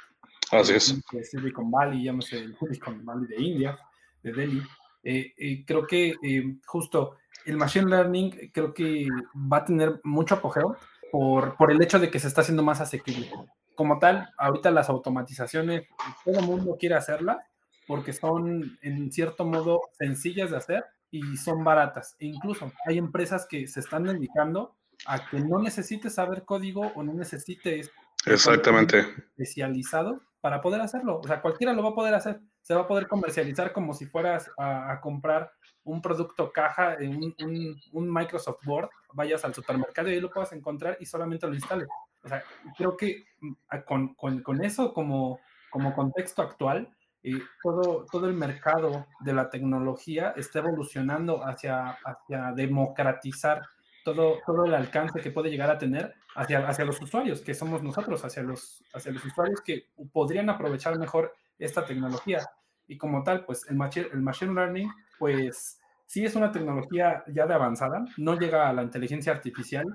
[0.52, 1.02] Así es.
[1.22, 3.78] Silicon Valley, llámese el Silicon Valley de India,
[4.22, 4.62] de Delhi.
[5.02, 10.36] Eh, eh, creo que eh, justo el Machine Learning creo que va a tener mucho
[10.36, 10.76] apogeo
[11.12, 13.30] por, por el hecho de que se está haciendo más asequible
[13.76, 15.86] como tal, ahorita las automatizaciones,
[16.24, 17.38] todo el mundo quiere hacerlas
[17.86, 22.16] porque son en cierto modo sencillas de hacer y son baratas.
[22.18, 24.74] E incluso hay empresas que se están dedicando
[25.06, 27.92] a que no necesites saber código o no necesites
[28.24, 29.00] exactamente
[29.36, 31.20] especializado para poder hacerlo.
[31.22, 32.40] O sea, cualquiera lo va a poder hacer.
[32.62, 35.52] Se va a poder comercializar como si fueras a, a comprar
[35.84, 40.52] un producto caja, un, un, un, Microsoft Word, vayas al supermercado y ahí lo puedas
[40.52, 41.88] encontrar y solamente lo instales.
[42.26, 42.42] O sea,
[42.76, 43.52] creo que mm,
[43.86, 46.90] con, con, con eso como, como contexto actual,
[47.22, 53.62] eh, todo, todo el mercado de la tecnología está evolucionando hacia, hacia democratizar
[54.04, 57.82] todo, todo el alcance que puede llegar a tener hacia, hacia los usuarios, que somos
[57.82, 62.46] nosotros, hacia los, hacia los usuarios que podrían aprovechar mejor esta tecnología.
[62.86, 67.46] Y como tal, pues el machine, el machine learning, pues sí es una tecnología ya
[67.46, 69.86] de avanzada, no llega a la inteligencia artificial,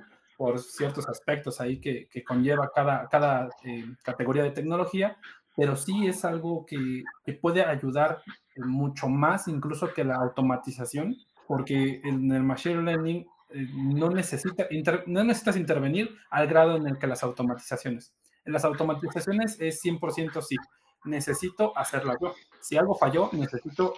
[0.41, 5.15] por ciertos aspectos ahí que, que conlleva cada, cada eh, categoría de tecnología,
[5.55, 8.23] pero sí es algo que, que, puede ayudar
[8.55, 11.15] mucho más incluso que la automatización,
[11.47, 16.87] porque en el machine learning eh, no, necesita, inter, no necesitas intervenir al grado en
[16.87, 18.11] el que las automatizaciones.
[18.43, 20.55] En las automatizaciones es 100% sí,
[21.05, 22.33] necesito hacerla yo.
[22.61, 23.93] Si algo falló, necesito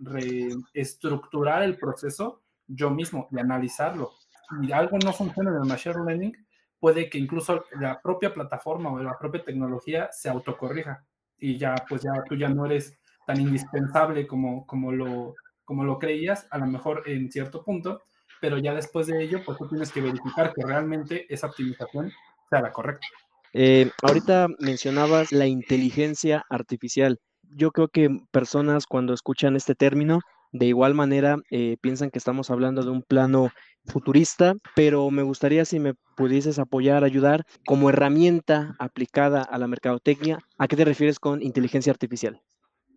[0.00, 4.10] reestructurar re el proceso yo mismo y analizarlo
[4.48, 6.46] si algo no funciona en el Machine Learning,
[6.78, 11.04] puede que incluso la propia plataforma o la propia tecnología se autocorrija
[11.38, 15.98] y ya, pues ya tú ya no eres tan indispensable como, como, lo, como lo
[15.98, 18.04] creías, a lo mejor en cierto punto,
[18.40, 22.12] pero ya después de ello, pues tú tienes que verificar que realmente esa optimización
[22.50, 23.06] sea la correcta.
[23.52, 27.18] Eh, ahorita mencionabas la inteligencia artificial.
[27.42, 30.20] Yo creo que personas cuando escuchan este término
[30.52, 33.50] de igual manera, eh, piensan que estamos hablando de un plano
[33.84, 40.38] futurista, pero me gustaría si me pudieses apoyar, ayudar como herramienta aplicada a la mercadotecnia.
[40.58, 42.42] ¿A qué te refieres con inteligencia artificial?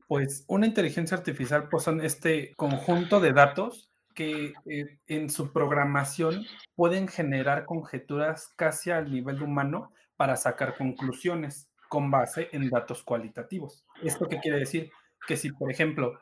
[0.07, 6.45] Pues una inteligencia artificial pues son este conjunto de datos que eh, en su programación
[6.75, 13.85] pueden generar conjeturas casi al nivel humano para sacar conclusiones con base en datos cualitativos.
[14.03, 14.91] ¿Esto qué quiere decir?
[15.27, 16.19] Que si, por ejemplo,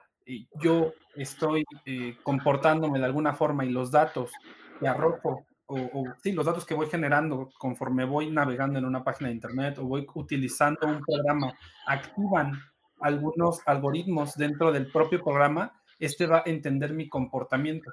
[0.62, 4.32] yo estoy eh, comportándome de alguna forma y los datos
[4.80, 9.30] que arrojo, o, sí, los datos que voy generando conforme voy navegando en una página
[9.30, 11.52] de internet o voy utilizando un programa,
[11.86, 12.54] activan
[13.02, 17.92] algunos algoritmos dentro del propio programa, este va a entender mi comportamiento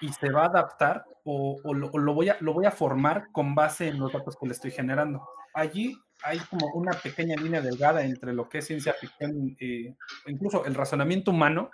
[0.00, 3.54] y se va a adaptar o, o lo, voy a, lo voy a formar con
[3.54, 5.26] base en los datos que le estoy generando.
[5.52, 9.94] Allí hay como una pequeña línea delgada entre lo que es ciencia ficción, eh,
[10.26, 11.70] incluso el razonamiento humano,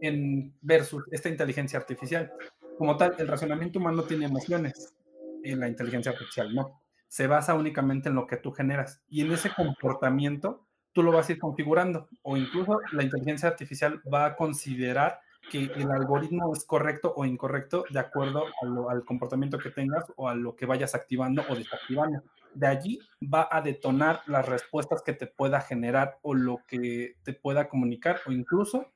[0.00, 2.32] en versus esta inteligencia artificial.
[2.78, 4.94] Como tal, el razonamiento humano tiene emociones,
[5.42, 6.82] en la inteligencia artificial no.
[7.08, 11.28] Se basa únicamente en lo que tú generas y en ese comportamiento tú lo vas
[11.28, 15.20] a ir configurando o incluso la inteligencia artificial va a considerar
[15.50, 18.44] que el algoritmo es correcto o incorrecto de acuerdo
[18.88, 22.22] al comportamiento que tengas o a lo que vayas activando o desactivando.
[22.54, 27.32] De allí va a detonar las respuestas que te pueda generar o lo que te
[27.32, 28.92] pueda comunicar o incluso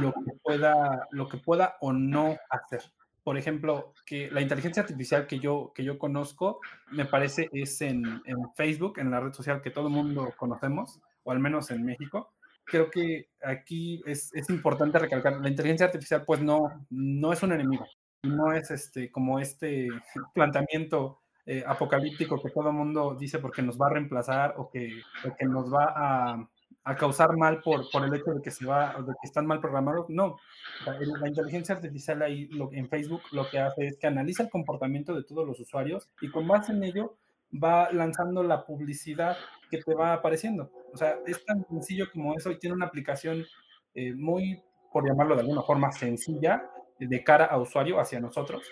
[0.00, 2.82] lo que pueda, lo que pueda o no hacer.
[3.22, 8.22] Por ejemplo, que la inteligencia artificial que yo, que yo conozco, me parece, es en,
[8.26, 11.84] en Facebook, en la red social que todo el mundo conocemos, o al menos en
[11.84, 17.42] México, creo que aquí es, es, importante recalcar, la inteligencia artificial pues no, no es
[17.42, 17.86] un enemigo.
[18.22, 19.88] no es este, como este
[20.34, 25.02] planteamiento eh, apocalíptico que todo el mundo dice porque nos va a reemplazar o que,
[25.38, 26.48] que nos va a,
[26.84, 29.60] a, causar mal por, por el hecho de que, se va, de que están mal
[29.60, 30.08] programados.
[30.08, 30.38] No,
[30.86, 35.14] la, inteligencia artificial ahí lo, en Facebook lo que hace es que analiza el comportamiento
[35.14, 37.18] de todos los usuarios y con base en ello
[37.62, 39.36] va lanzando la publicidad
[39.78, 40.70] que te va apareciendo.
[40.92, 43.44] O sea, es tan sencillo como eso y tiene una aplicación
[43.94, 48.64] eh, muy, por llamarlo de alguna forma, sencilla de cara a usuario hacia nosotros,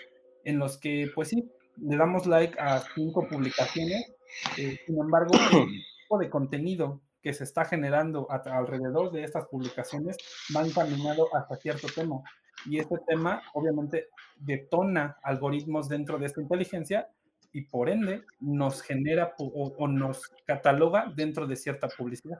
[0.43, 4.13] en los que, pues sí, le damos like a cinco publicaciones,
[4.57, 5.67] eh, sin embargo, el
[6.01, 10.17] tipo de contenido que se está generando alrededor de estas publicaciones
[10.55, 12.21] va encaminado hasta cierto tema.
[12.65, 17.07] Y este tema, obviamente, detona algoritmos dentro de esta inteligencia
[17.53, 22.39] y por ende nos genera o, nos cataloga dentro de cierta publicidad.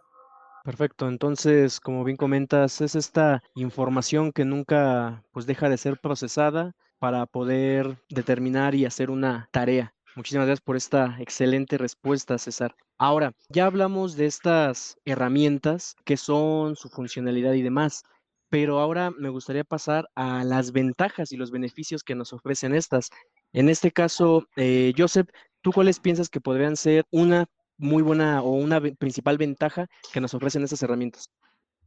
[0.64, 6.74] Perfecto, entonces, como bien comentas, es esta información que nunca pues deja de ser procesada
[7.00, 9.94] para poder determinar y hacer una tarea.
[10.16, 12.76] Muchísimas gracias por esta excelente respuesta, César.
[12.98, 18.04] Ahora, ya hablamos de estas herramientas, que son su funcionalidad y demás,
[18.50, 23.10] pero ahora me gustaría pasar a las ventajas y los beneficios que nos ofrecen estas.
[23.54, 25.30] En este caso, eh, Joseph,
[25.62, 27.46] ¿tú cuáles piensas que podrían ser una
[27.78, 31.30] muy buena o una principal ventaja que nos ofrecen estas herramientas?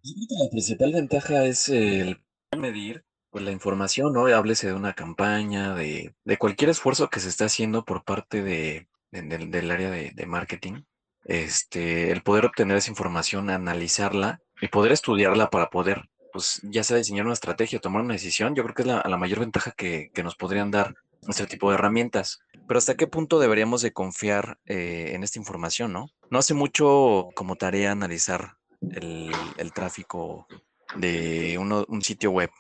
[0.02, 2.20] La principal ventaja es el
[2.56, 4.26] medir pues la información, ¿no?
[4.26, 8.88] Háblese de una campaña, de, de cualquier esfuerzo que se está haciendo por parte de,
[9.10, 10.84] del área de, de, marketing,
[11.24, 16.96] este, el poder obtener esa información, analizarla y poder estudiarla para poder, pues ya sea
[16.96, 20.10] diseñar una estrategia, tomar una decisión, yo creo que es la, la mayor ventaja que,
[20.14, 20.94] que, nos podrían dar
[21.28, 22.40] este tipo de herramientas.
[22.66, 26.06] Pero hasta qué punto deberíamos de confiar eh, en esta información, ¿no?
[26.30, 30.46] No hace mucho como tarea analizar el, el tráfico
[30.94, 32.50] de un sitio web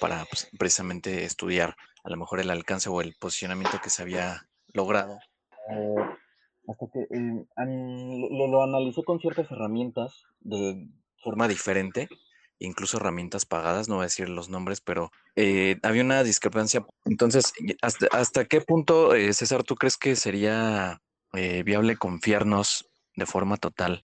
[0.00, 4.48] para pues, precisamente estudiar a lo mejor el alcance o el posicionamiento que se había
[4.72, 5.18] logrado.
[5.70, 5.94] Eh,
[6.68, 10.88] hasta que eh, lo, analicé con ciertas herramientas de
[11.22, 12.08] forma diferente,
[12.60, 16.86] incluso herramientas pagadas, no voy a decir los nombres, pero eh, había una discrepancia.
[17.04, 17.52] Entonces,
[18.12, 21.00] ¿hasta, qué punto, eh, César, tú crees que sería
[21.32, 24.04] eh, viable confiarnos de forma total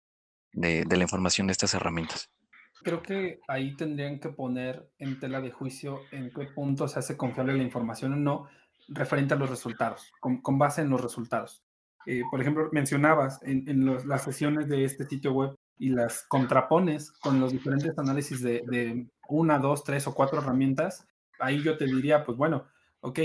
[0.52, 2.30] de, la información de estas herramientas?
[2.82, 7.16] Creo que ahí tendrían que poner en tela de juicio en qué punto se hace
[7.16, 8.48] confiable la información o no
[8.88, 11.62] referente a los resultados, con, con base en los resultados.
[12.06, 16.24] Eh, por ejemplo, mencionabas en, en los, las sesiones de este sitio web y las
[16.28, 21.06] contrapones con los diferentes análisis de, una, dos, tres o cuatro herramientas,
[21.38, 22.66] ahí yo te diría, pues bueno,
[23.00, 23.20] ok,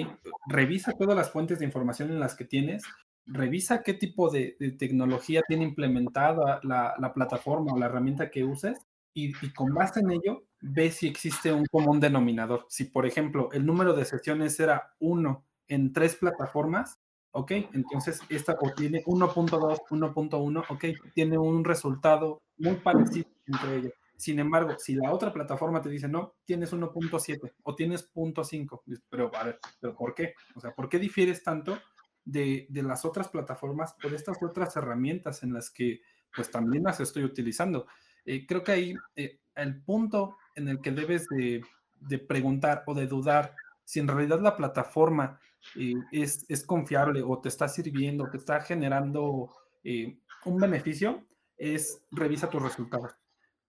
[0.47, 2.83] revisa todas las fuentes de información en las que tienes,
[3.25, 8.43] revisa qué tipo de, de tecnología tiene implementada la, la, plataforma o la herramienta que
[8.43, 12.65] uses y, y, con base en ello, ve si existe un común denominador.
[12.69, 16.99] Si, por ejemplo, el número de sesiones era uno en tres plataformas,
[17.33, 23.93] ok, entonces esta tiene 1.2, 1.1, ok, tiene un resultado muy parecido entre ellos.
[24.15, 29.31] Sin embargo, si la otra plataforma te dice, no, tienes 1.7 o tienes 0.5, pero
[29.35, 30.35] a ver, ¿pero por qué?
[30.55, 31.77] O sea, ¿por qué difieres tanto
[32.23, 36.01] de, de, las otras plataformas o de estas otras herramientas en las que
[36.35, 37.87] pues también las estoy utilizando?
[38.25, 41.63] Eh, creo que ahí eh, el punto en el que debes de,
[41.99, 45.39] de, preguntar o de dudar si en realidad la plataforma
[46.11, 49.51] es, es, confiable o te está sirviendo, te está generando
[49.83, 51.25] eh, un beneficio,
[51.57, 53.15] es revisa tus resultados.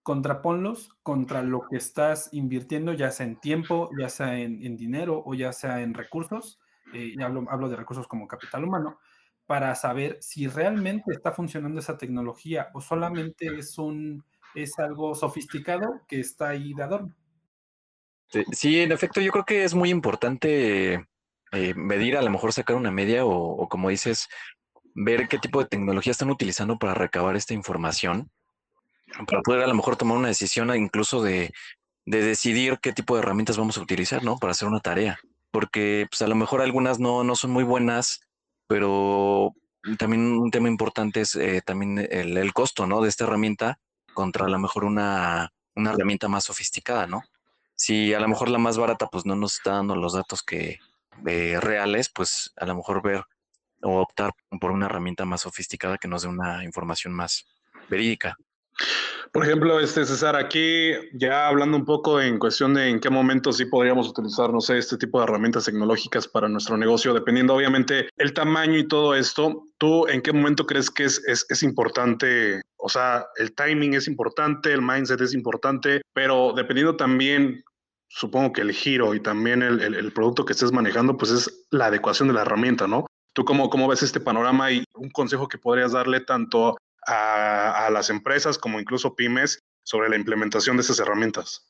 [0.02, 5.34] Contraponlos contra lo que estás invirtiendo, ya sea en tiempo, ya sea en, dinero o
[5.34, 6.60] ya sea en recursos.
[6.92, 8.98] Eh, hablo, hablo de recursos como capital humano,
[9.46, 16.02] para saber si realmente está funcionando esa tecnología o solamente es un, es algo sofisticado
[16.06, 17.14] que está ahí de adorno.
[18.52, 21.06] Sí, en efecto, yo creo que es muy importante
[21.54, 24.28] eh, medir, a lo mejor sacar una media o, como dices,
[24.94, 28.30] ver qué tipo de tecnología están utilizando para recabar esta información,
[29.26, 31.52] para poder a lo mejor tomar una decisión incluso de,
[32.06, 34.38] de decidir qué tipo de herramientas vamos a utilizar, ¿no?
[34.38, 35.18] Para hacer una tarea.
[35.50, 38.20] Porque pues a lo mejor algunas no, no son muy buenas,
[38.66, 39.52] pero
[39.98, 43.00] también un tema importante es eh, también el, el, costo, ¿no?
[43.00, 43.78] De esta herramienta
[44.14, 47.22] contra a lo mejor una, una herramienta más sofisticada, ¿no?
[47.76, 50.78] Si a lo mejor la más barata pues no nos está dando los datos que
[51.26, 53.24] eh, reales, pues a lo mejor ver
[53.82, 57.46] o optar por una herramienta más sofisticada que nos dé una información más
[57.88, 58.36] verídica.
[59.32, 63.52] Por ejemplo, este César, aquí ya hablando un poco en cuestión de en qué momento
[63.52, 68.08] sí podríamos utilizar, no sé, este tipo de herramientas tecnológicas para nuestro negocio, dependiendo obviamente
[68.16, 72.62] el tamaño y todo esto, ¿tú en qué momento crees que es, es, es importante?
[72.76, 77.64] O sea, el timing es importante, el mindset es importante, pero dependiendo también
[78.14, 82.28] supongo que el giro y también el, producto que estés manejando, pues es la adecuación
[82.28, 83.06] de la herramienta, ¿no?
[83.32, 86.76] ¿Tú cómo, cómo ves este panorama y un consejo que podrías darle tanto
[87.08, 91.68] a, las empresas como incluso pymes sobre la implementación de esas herramientas?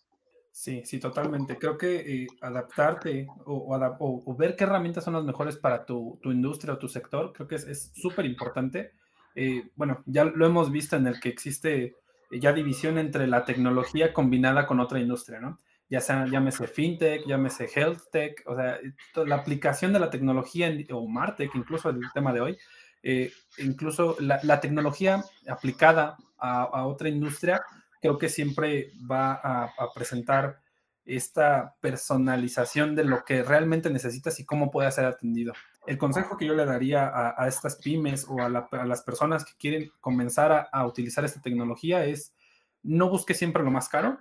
[0.52, 1.56] Sí, sí, totalmente.
[1.56, 6.78] Creo que eh, adaptarte o, ver qué herramientas son las mejores para tu, industria o
[6.78, 8.92] tu sector, creo que es súper importante.
[9.34, 11.96] Eh, bueno, ya lo hemos visto en el que existe
[12.30, 15.58] ya división entre la tecnología combinada con otra industria, ¿no?
[15.88, 18.78] Ya sea, llámese fintech, llámese health tech, o sea,
[19.26, 22.58] la aplicación de la tecnología o martech, incluso el tema de hoy,
[23.06, 27.60] eh, incluso la, tecnología aplicada a, otra industria,
[28.00, 30.58] creo que siempre va a, presentar
[31.04, 35.52] esta personalización de lo que realmente necesitas y cómo puede ser atendido.
[35.86, 39.92] El consejo que yo le daría a, estas pymes o a, las personas que quieren
[40.00, 42.34] comenzar a, utilizar esta tecnología es
[42.82, 44.18] no busque siempre lo más caro,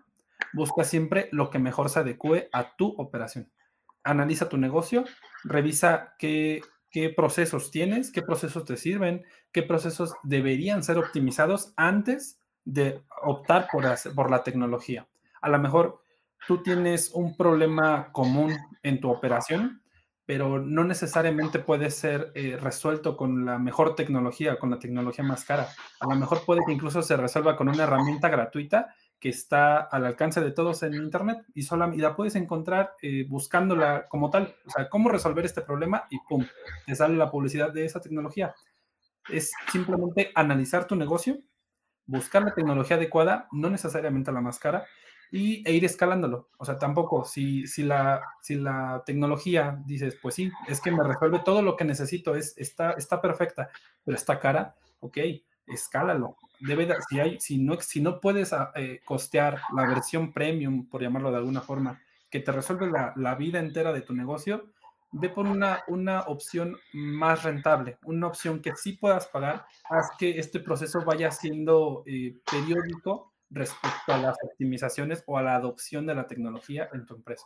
[0.54, 3.52] busca siempre lo que mejor se adecue a tu operación.
[4.04, 5.06] Analiza tu negocio,
[5.44, 6.62] revisa qué,
[7.16, 13.86] procesos tienes, qué procesos te sirven, qué procesos deberían ser optimizados antes de optar por,
[14.14, 15.08] por la tecnología.
[15.42, 16.02] A lo mejor
[16.48, 19.82] tú tienes un problema común en tu operación,
[20.26, 25.44] pero no necesariamente puede ser eh, resuelto con la mejor tecnología, con la tecnología más
[25.44, 25.68] cara.
[26.00, 30.06] A lo mejor puede que incluso se resuelva con una herramienta gratuita que está al
[30.06, 34.54] alcance de todos en Internet y, sola, y la puedes encontrar eh, buscándola como tal.
[34.66, 36.46] O sea, cómo resolver este problema y ¡pum!
[36.86, 38.54] Te sale la publicidad de esa tecnología.
[39.30, 41.38] Es simplemente analizar tu negocio,
[42.06, 44.86] buscar la tecnología adecuada, no necesariamente la más cara,
[45.32, 46.50] y, e ir escalándolo.
[46.58, 51.02] O sea, tampoco, si, si, la, si la tecnología dices, pues sí, es que me
[51.02, 53.70] resuelve todo lo que necesito, es, está, está perfecta,
[54.04, 55.18] pero está cara, ok,
[55.68, 56.38] escálalo.
[56.60, 61.02] Debe si, hay, si, no, si no puedes ah, eh, costear la versión premium, por
[61.02, 64.72] llamarlo de alguna forma, que te resuelve la, la, vida entera de tu negocio,
[65.12, 70.40] ve por una, una opción más rentable, una opción que sí puedas pagar, haz que
[70.40, 76.16] este proceso vaya siendo eh, periódico respecto a las optimizaciones o a la adopción de
[76.16, 77.46] la tecnología en tu empresa.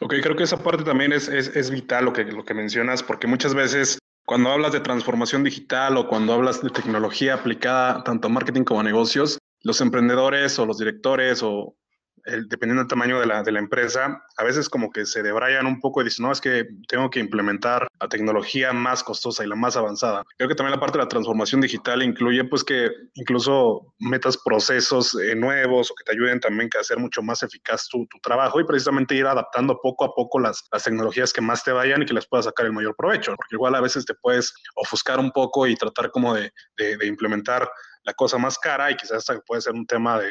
[0.00, 3.02] Ok, creo que esa parte también es, es, es vital lo que, lo que mencionas,
[3.02, 8.28] porque muchas veces cuando hablas de transformación digital o cuando hablas de tecnología aplicada tanto
[8.28, 11.76] a marketing como a negocios, los emprendedores o los directores o
[12.24, 15.80] dependiendo del tamaño de la, de la, empresa, a veces como que se debrayan un
[15.80, 19.56] poco y dicen, no, es que tengo que implementar la tecnología más costosa y la
[19.56, 20.22] más avanzada.
[20.36, 25.14] Creo que también la parte de la transformación digital incluye pues que incluso metas procesos
[25.14, 28.60] eh, nuevos o que te ayuden también a hacer mucho más eficaz tu, tu, trabajo
[28.60, 32.06] y precisamente ir adaptando poco a poco las, las tecnologías que más te vayan y
[32.06, 35.32] que les puedas sacar el mayor provecho, porque igual a veces te puedes ofuscar un
[35.32, 37.68] poco y tratar como de, de, de implementar
[38.04, 40.30] la cosa más cara y quizás hasta puede ser un tema de,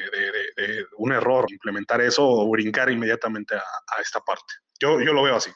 [0.98, 4.54] un error implementar eso o brincar inmediatamente a, esta parte.
[4.80, 5.52] Yo, yo lo veo así.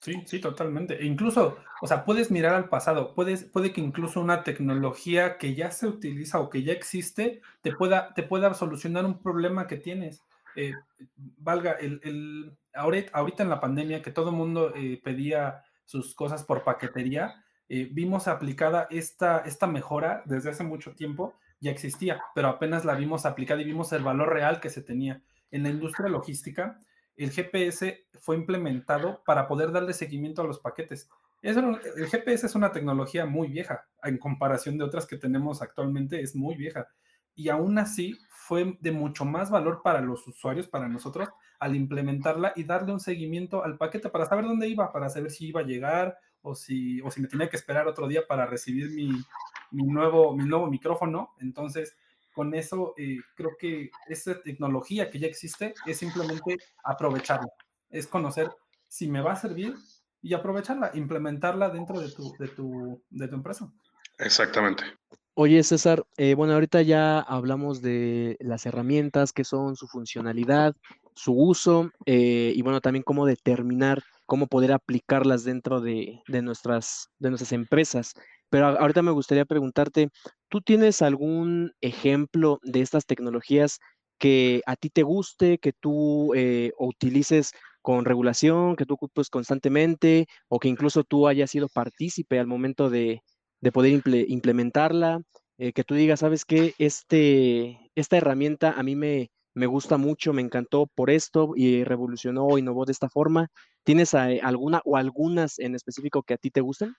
[0.00, 1.00] Sí, sí, totalmente.
[1.00, 5.54] E incluso, o sea, puedes mirar al pasado, puedes, puede que incluso una tecnología que
[5.54, 9.78] ya se utiliza o que ya existe te pueda, te pueda solucionar un problema que
[9.78, 10.22] tienes.
[10.56, 10.74] Eh,
[11.16, 16.44] valga, el, el, ahorita, en la pandemia que todo el mundo eh, pedía sus cosas
[16.44, 22.48] por paquetería, eh, vimos aplicada esta, esta mejora desde hace mucho tiempo ya existía, pero
[22.48, 25.22] apenas la vimos aplicada y vimos el valor real que se tenía.
[25.50, 26.80] En la industria logística,
[27.16, 31.08] el GPS fue implementado para poder darle seguimiento a los paquetes.
[31.42, 36.34] el GPS es una tecnología muy vieja, en comparación de otras que tenemos actualmente, es
[36.34, 36.88] muy vieja.
[37.36, 41.28] Y aún así fue de mucho más valor para los usuarios, para nosotros,
[41.58, 45.48] al implementarla y darle un seguimiento al paquete para saber dónde iba, para saber si
[45.48, 48.90] iba a llegar o si, o si me tenía que esperar otro día para recibir
[48.90, 49.10] mi,
[49.74, 51.34] mi nuevo, mi nuevo micrófono.
[51.40, 51.96] Entonces,
[52.32, 57.48] con eso eh, creo que esa tecnología que ya existe es simplemente aprovecharla,
[57.90, 58.50] es conocer
[58.88, 59.74] si me va a servir
[60.22, 63.70] y aprovecharla, implementarla dentro de tu, de tu, de tu empresa.
[64.18, 64.84] Exactamente.
[65.34, 70.76] Oye, César, eh, bueno, ahorita ya hablamos de las herramientas, que son su funcionalidad,
[71.14, 77.10] su uso eh, y bueno, también cómo determinar, cómo poder aplicarlas dentro de, de, nuestras,
[77.18, 78.14] de nuestras empresas.
[78.54, 80.10] Pero ahorita me gustaría preguntarte,
[80.48, 83.80] ¿tú tienes algún ejemplo de estas tecnologías
[84.16, 87.50] que a ti te guste, que tú eh, utilices
[87.82, 92.90] con regulación, que tú ocupes constantemente o que incluso tú hayas sido partícipe al momento
[92.90, 93.22] de,
[93.72, 95.20] poder implementarla?
[95.58, 96.74] Eh, que tú digas, ¿sabes qué?
[96.78, 102.46] Este, esta herramienta a mí me, me gusta mucho, me encantó por esto y revolucionó
[102.46, 103.48] o innovó de esta forma.
[103.82, 106.94] ¿Tienes eh, alguna o algunas en específico que a ti te gusten?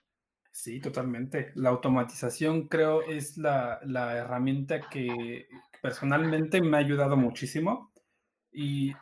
[0.56, 1.52] Sí, totalmente.
[1.54, 3.78] La automatización creo es la,
[4.16, 5.46] herramienta que
[5.82, 7.92] personalmente me ha ayudado muchísimo.
[8.50, 8.94] Y,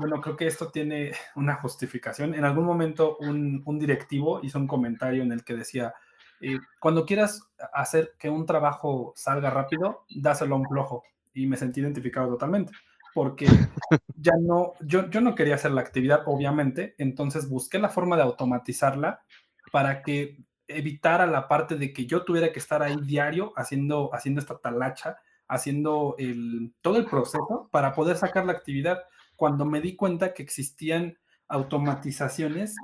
[0.00, 2.34] bueno, creo que esto tiene una justificación.
[2.34, 5.94] En algún momento un, directivo hizo un comentario en el que decía,
[6.40, 7.40] eh, cuando quieras
[7.72, 11.04] hacer que un trabajo salga rápido, dáselo a un flojo.
[11.34, 12.72] Y me sentí identificado totalmente,
[13.14, 13.46] porque
[14.16, 18.22] ya no, yo, yo no quería hacer la actividad, obviamente, entonces busqué la forma de
[18.24, 19.22] automatizarla
[19.70, 24.40] para que evitara la parte de que yo tuviera que estar ahí diario haciendo, haciendo
[24.40, 29.02] esta talacha haciendo el, todo el proceso para poder sacar la actividad
[29.36, 32.74] cuando me di cuenta que existían automatizaciones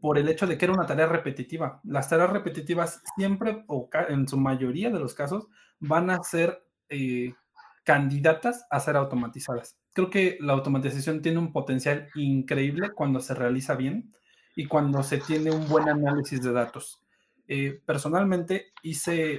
[0.00, 1.80] por el hecho de que era una tarea repetitiva.
[1.84, 5.48] Las tareas repetitivas siempre, o en su mayoría de los casos,
[5.80, 7.34] van a ser eh,
[7.82, 9.76] candidatas a ser automatizadas.
[9.92, 14.12] Creo que la automatización tiene un potencial increíble cuando se realiza bien
[14.54, 17.05] y cuando se tiene un buen análisis de datos.
[17.48, 19.38] Eh, personalmente hice,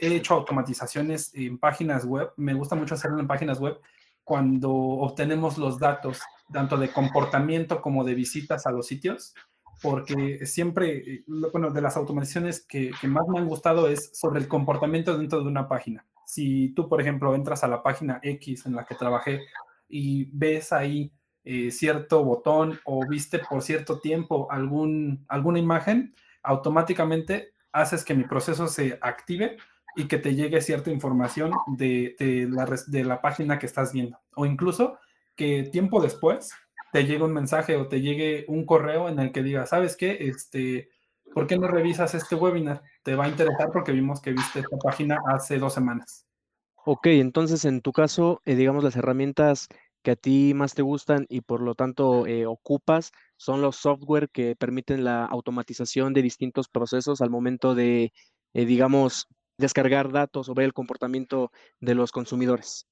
[0.00, 2.32] he hecho automatizaciones en páginas web.
[2.36, 3.78] Me gusta mucho hacerlo en páginas web
[4.28, 6.20] cuando obtenemos los datos,
[6.52, 9.34] tanto de comportamiento como de visitas a los sitios,
[9.80, 15.16] porque siempre, bueno, de las automatizaciones que, más me han gustado es sobre el comportamiento
[15.16, 16.04] dentro de una página.
[16.26, 19.40] Si tú, por ejemplo, entras a la página X en la que trabajé
[19.88, 21.10] y ves ahí
[21.44, 28.24] eh, cierto botón o viste por cierto tiempo algún, alguna imagen, automáticamente haces que mi
[28.24, 29.56] proceso se active
[29.96, 32.16] y que te llegue cierta información de,
[32.50, 34.18] la, de la página que estás viendo.
[34.34, 34.98] O incluso
[35.34, 36.52] que tiempo después
[36.92, 40.18] te llegue un mensaje o te llegue un correo en el que diga, ¿sabes qué?
[40.20, 40.88] Este,
[41.34, 42.82] ¿Por qué no revisas este webinar?
[43.02, 46.26] Te va a interesar porque vimos que viste esta página hace dos semanas.
[46.84, 49.68] Ok, entonces en tu caso, eh, digamos, las herramientas
[50.02, 54.28] que a ti más te gustan y por lo tanto eh, ocupas son los software
[54.28, 58.12] que permiten la automatización de distintos procesos al momento de,
[58.52, 62.86] eh, digamos, descargar datos o ver el comportamiento de los consumidores.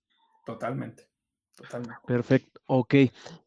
[0.46, 1.08] Totalmente.
[1.56, 2.02] Totalmente.
[2.06, 2.94] Perfecto, ok.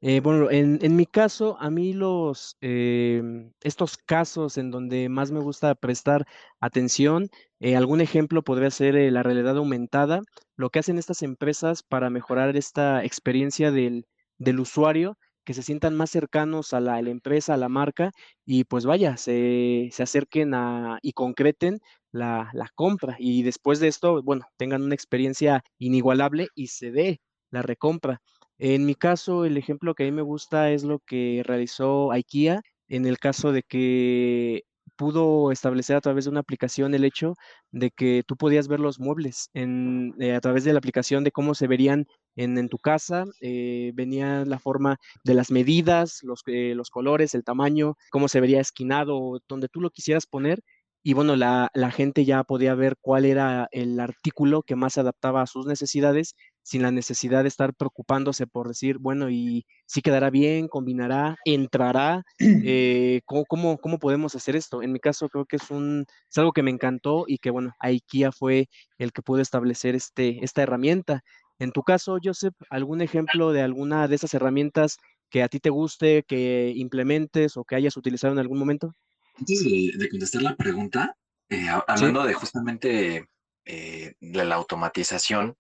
[0.02, 5.32] Eh, bueno, en, en, mi caso, a mí los, em, estos casos en donde más
[5.32, 6.26] me gusta prestar
[6.60, 7.30] atención,
[7.60, 10.22] eh, algún ejemplo podría ser la realidad aumentada,
[10.56, 14.08] lo que hacen estas empresas para mejorar esta experiencia del,
[14.40, 15.20] del usuario,
[15.50, 18.12] que se sientan más cercanos a la, empresa, a la marca,
[18.46, 21.80] y pues vaya, se, se acerquen a, y concreten
[22.12, 23.16] la, la compra.
[23.18, 27.20] Y después de esto, bueno, tengan una experiencia inigualable y se dé
[27.50, 28.22] la recompra.
[28.60, 32.62] En mi caso, el ejemplo que a mí me gusta es lo que realizó IKEA
[32.88, 34.66] en el caso de que
[35.00, 37.36] pudo establecer a través de una aplicación el hecho
[37.72, 41.32] de que tú podías ver los muebles en, eh, a través de la aplicación de
[41.32, 46.74] cómo se verían en, tu casa, eh, venía la forma de las medidas, los, eh,
[46.76, 50.62] los colores, el tamaño, cómo se vería esquinado, donde tú lo quisieras poner.
[51.02, 55.00] Y bueno, la, la gente ya podía ver cuál era el artículo que más se
[55.00, 60.02] adaptaba a sus necesidades sin la necesidad de estar preocupándose por decir, bueno, y si
[60.02, 64.82] quedará bien, combinará, entrará, eh, ¿cómo, cómo, podemos hacer esto?
[64.82, 67.74] En mi caso creo que es, un, es algo que me encantó y que, bueno,
[67.80, 71.24] IKEA fue el que pudo establecer este, esta herramienta.
[71.60, 74.98] En tu caso, Joseph, ¿algún ejemplo de alguna de esas herramientas
[75.30, 78.94] que a ti te guste, que implementes o que hayas utilizado en algún momento?
[79.38, 81.16] Antes de, contestar la pregunta,
[81.50, 83.28] eh, hablando de justamente
[83.66, 85.56] eh, de la automatización,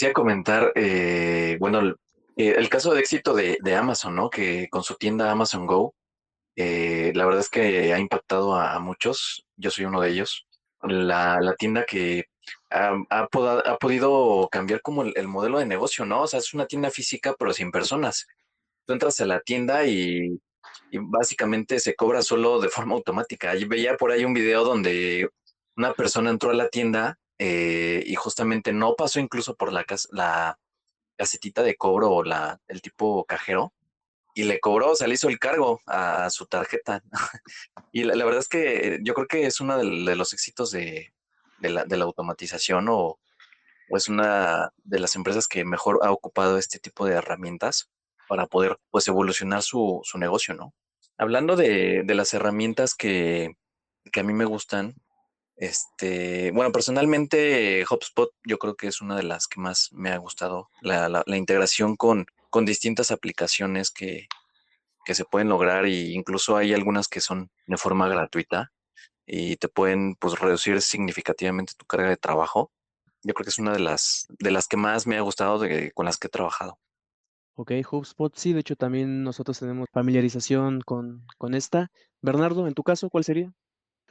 [0.00, 1.96] a comentar, eh, bueno,
[2.36, 4.30] eh, el, caso de éxito de, Amazon, ¿no?
[4.30, 5.94] Que con su tienda Amazon Go,
[6.56, 9.46] eh, la verdad es que ha impactado a, muchos.
[9.56, 10.46] Yo soy uno de ellos.
[10.82, 12.24] La, tienda que
[12.70, 16.22] ha, ha, podido cambiar como el, modelo de negocio, ¿no?
[16.22, 18.26] O sea, es una tienda física, pero sin personas.
[18.86, 20.40] Tú entras a la tienda y,
[20.90, 23.54] y básicamente se cobra solo de forma automática.
[23.54, 25.28] Yo veía por ahí un video donde
[25.76, 30.60] una persona entró a la tienda eh, y justamente no pasó incluso por la, la
[31.16, 33.72] casetita de cobro o la, el tipo cajero
[34.32, 37.02] y le cobró, o sea, le hizo el cargo a, su tarjeta.
[37.90, 41.12] y la, verdad es que yo creo que es uno de, los éxitos de,
[41.62, 43.18] la, automatización o,
[43.88, 47.90] es una de las empresas que mejor ha ocupado este tipo de herramientas
[48.28, 50.74] para poder pues evolucionar su, negocio, ¿no?
[51.18, 53.56] Hablando de, las herramientas que,
[54.12, 54.94] que a mí me gustan,
[55.62, 60.16] este, bueno, personalmente HubSpot yo creo que es una de las que más me ha
[60.16, 64.26] gustado, la, integración con, con distintas aplicaciones que,
[65.06, 68.72] se pueden lograr e incluso hay algunas que son de forma gratuita
[69.24, 72.72] y te pueden pues reducir significativamente tu carga de trabajo.
[73.22, 75.62] Yo creo que es una de las, de las que más me ha gustado
[75.94, 76.80] con las que he trabajado.
[77.54, 81.92] Ok, HubSpot, sí, de hecho también nosotros tenemos familiarización con esta.
[82.20, 83.52] Bernardo, en tu caso, ¿cuál sería?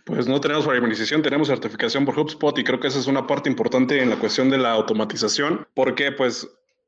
[0.05, 3.49] Pues no tenemos familiarización, tenemos certificación por HubSpot y creo que esa es una parte
[3.49, 6.47] importante en la cuestión de la automatización, porque pues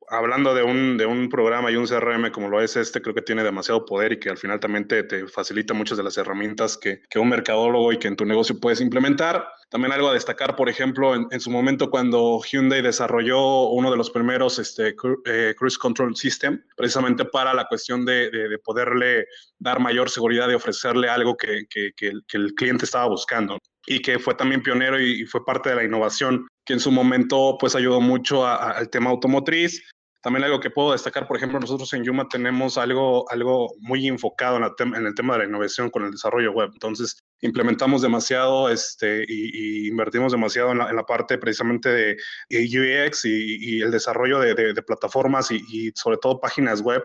[0.10, 3.22] hablando de un, de un programa y un CRM como lo es este, creo que
[3.22, 6.78] tiene demasiado poder y que al final también te, te facilita muchas de las herramientas
[6.78, 9.48] que, que, un mercadólogo y que en tu negocio puedes implementar.
[9.70, 13.98] También algo a destacar, por ejemplo, en, en su momento cuando Hyundai desarrolló uno de
[13.98, 14.96] los primeros este,
[15.26, 19.28] eh, Cruise Control System, precisamente para la cuestión de, de, de poderle
[19.58, 24.20] dar mayor seguridad y ofrecerle algo que, que, que el cliente estaba buscando y que
[24.20, 27.76] fue también pionero y, y, fue parte de la innovación que en su momento pues
[27.76, 29.84] ayudó mucho a, a, al tema automotriz
[30.24, 34.56] también algo que puedo destacar, por ejemplo, nosotros en Yuma tenemos algo, algo muy enfocado
[34.56, 36.70] en, tem en el tema de la innovación con el desarrollo web.
[36.72, 42.18] Entonces, implementamos demasiado este, y, y invertimos demasiado en la, en la, parte precisamente de,
[42.50, 47.04] UX y, y, el desarrollo de, de, de plataformas y, sobre todo páginas web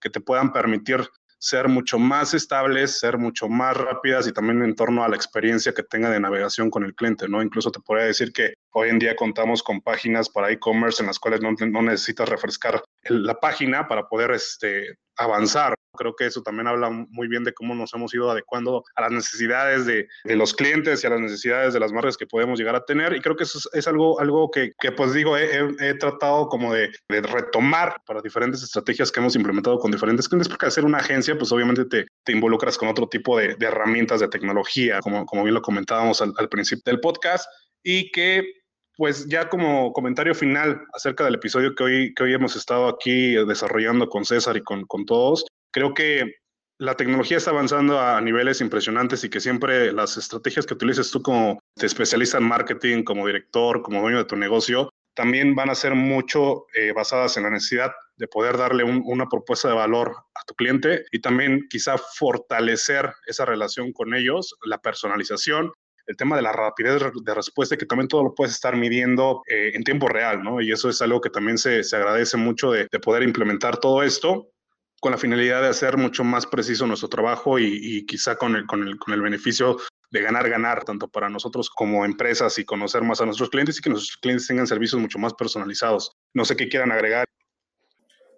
[0.00, 1.00] que te puedan permitir
[1.40, 5.72] ser mucho más estables, ser mucho más rápidas y también en torno a la experiencia
[5.72, 7.42] que tenga de navegación con el cliente, ¿no?
[7.42, 11.18] Incluso te podría decir que hoy en día contamos con páginas para e-commerce en las
[11.18, 15.74] cuales no, no necesitas refrescar la página para poder este, avanzar.
[15.96, 19.10] Creo que eso también habla muy bien de cómo nos hemos ido adecuando a las
[19.10, 22.76] necesidades de, de los clientes y a las necesidades de las marcas que podemos llegar
[22.76, 23.14] a tener.
[23.14, 25.94] Y creo que eso es, es algo, algo que, que, pues digo, he, he, he
[25.94, 30.66] tratado como de, de, retomar para diferentes estrategias que hemos implementado con diferentes clientes, porque
[30.66, 34.20] al ser una agencia, pues obviamente te, te involucras con otro tipo de, de, herramientas
[34.20, 37.46] de tecnología, como, como bien lo comentábamos al, al principio del podcast,
[37.82, 38.59] y que
[39.00, 43.32] pues ya como comentario final acerca del episodio que hoy, que hoy hemos estado aquí
[43.46, 46.34] desarrollando con César y con, con todos, creo que
[46.76, 51.22] la tecnología está avanzando a niveles impresionantes y que siempre las estrategias que utilices tú
[51.22, 55.94] como especialista en marketing, como director, como dueño de tu negocio, también van a ser
[55.94, 60.44] mucho eh, basadas en la necesidad de poder darle un, una propuesta de valor a
[60.46, 65.72] tu cliente y también quizá fortalecer esa relación con ellos, la personalización
[66.10, 69.70] el tema de la rapidez de respuesta, que también todo lo puedes estar midiendo eh,
[69.74, 70.60] en tiempo real, ¿no?
[70.60, 74.02] Y eso es algo que también se, se agradece mucho de, de, poder implementar todo
[74.02, 74.48] esto
[75.00, 78.66] con la finalidad de hacer mucho más preciso nuestro trabajo y, y quizá con el,
[78.66, 79.78] con, el, con el beneficio
[80.10, 83.80] de ganar, ganar, tanto para nosotros como empresas y conocer más a nuestros clientes y
[83.80, 86.10] que nuestros clientes tengan servicios mucho más personalizados.
[86.34, 87.24] No sé qué quieran agregar.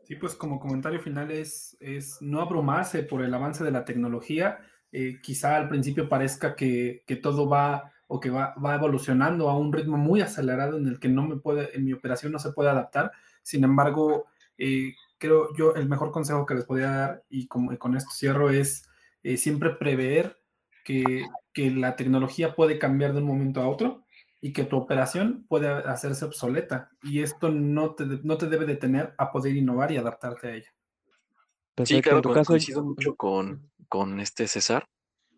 [0.05, 4.59] Sí, pues como comentario final es, es no abrumarse por el avance de la tecnología,
[4.93, 9.57] eh, quizá al principio parezca que, que todo va o que va, va, evolucionando a
[9.57, 12.53] un ritmo muy acelerado en el que no me puede, en mi operación no se
[12.53, 13.11] puede adaptar.
[13.43, 14.27] Sin embargo,
[14.59, 18.11] eh, creo yo el mejor consejo que les podría dar, y, como, y con esto
[18.13, 18.87] cierro, es
[19.23, 20.39] eh, siempre prever
[20.85, 21.25] que,
[21.55, 24.05] que, la tecnología puede cambiar de un momento a otro
[24.43, 26.91] y que tu operación puede hacerse obsoleta.
[27.03, 30.75] Y esto no te, no te debe detener a poder innovar y adaptarte a ella.
[31.75, 31.97] Perfecto.
[31.97, 34.89] Sí, claro, en tu caso coincido mucho con, con este César,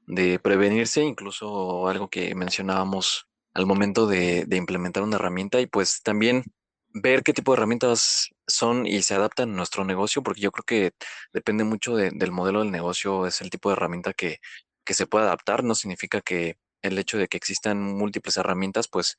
[0.07, 6.45] de prevenirse, incluso algo que mencionábamos al momento de, implementar una herramienta y pues también
[6.93, 10.63] ver qué tipo de herramientas son y se adaptan a nuestro negocio, porque yo creo
[10.65, 10.93] que
[11.33, 14.39] depende mucho de, del modelo del negocio, es el tipo de herramienta que,
[14.85, 19.17] que se puede adaptar, no significa que el hecho de que existan múltiples herramientas, pues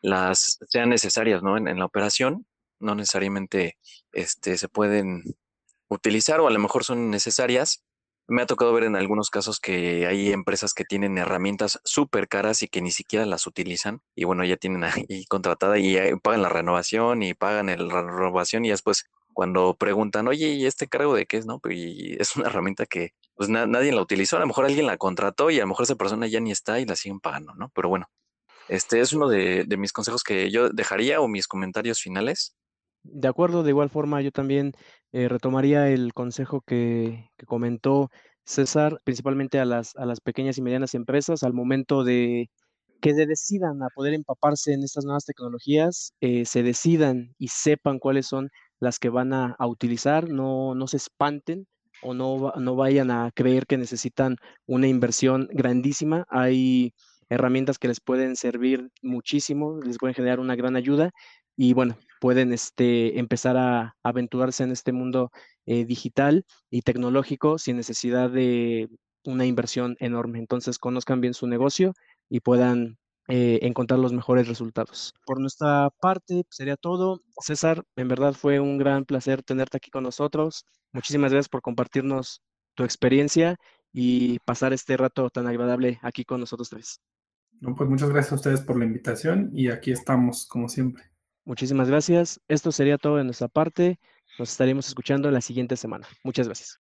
[0.00, 1.56] las sean necesarias ¿no?
[1.56, 2.46] en, en la operación,
[2.78, 3.78] no necesariamente
[4.12, 5.24] este, se pueden
[5.88, 7.82] utilizar o a lo mejor son necesarias,
[8.28, 12.62] me ha tocado ver en algunos casos que hay empresas que tienen herramientas súper caras
[12.62, 14.02] y que ni siquiera las utilizan.
[14.14, 18.70] Y bueno, ya tienen ahí contratada y pagan la renovación y pagan la renovación y
[18.70, 21.46] después cuando preguntan, oye, ¿y este cargo de qué es?
[21.46, 21.76] No, pues
[22.18, 24.36] es una herramienta que pues na nadie la utilizó.
[24.36, 26.80] A lo mejor alguien la contrató y a lo mejor esa persona ya ni está
[26.80, 27.70] y la siguen pagando, ¿no?
[27.74, 28.06] Pero bueno,
[28.68, 32.56] este es uno de mis consejos que yo dejaría o mis comentarios finales.
[33.12, 34.72] De acuerdo, de igual forma yo también
[35.16, 38.10] eh, retomaría el consejo que, que, comentó
[38.44, 42.50] César, principalmente a las, a las pequeñas y medianas empresas, al momento de
[43.00, 47.98] que se decidan a poder empaparse en estas nuevas tecnologías, eh, se decidan y sepan
[47.98, 51.66] cuáles son las que van a, a utilizar, no, no se espanten
[52.02, 54.36] o no, no vayan a creer que necesitan
[54.66, 56.26] una inversión grandísima.
[56.28, 56.92] Hay
[57.30, 61.10] herramientas que les pueden servir muchísimo, les pueden generar una gran ayuda
[61.56, 65.30] y bueno, pueden este, empezar a aventurarse en este mundo
[65.66, 68.88] eh, digital y tecnológico sin necesidad de
[69.24, 70.38] una inversión enorme.
[70.38, 71.92] Entonces, conozcan bien su negocio
[72.28, 72.98] y puedan
[73.28, 75.12] eh, encontrar los mejores resultados.
[75.26, 77.22] Por nuestra parte, sería todo.
[77.40, 80.64] César, en verdad fue un gran placer tenerte aquí con nosotros.
[80.92, 82.40] Muchísimas gracias por compartirnos
[82.74, 83.56] tu experiencia
[83.92, 87.00] y pasar este rato tan agradable aquí con nosotros tres.
[87.60, 91.04] No, pues muchas gracias a ustedes por la invitación y aquí estamos, como siempre.
[91.46, 92.40] Muchísimas gracias.
[92.48, 93.98] Esto sería todo de nuestra parte.
[94.38, 96.06] Nos estaremos escuchando la siguiente semana.
[96.22, 96.85] Muchas gracias.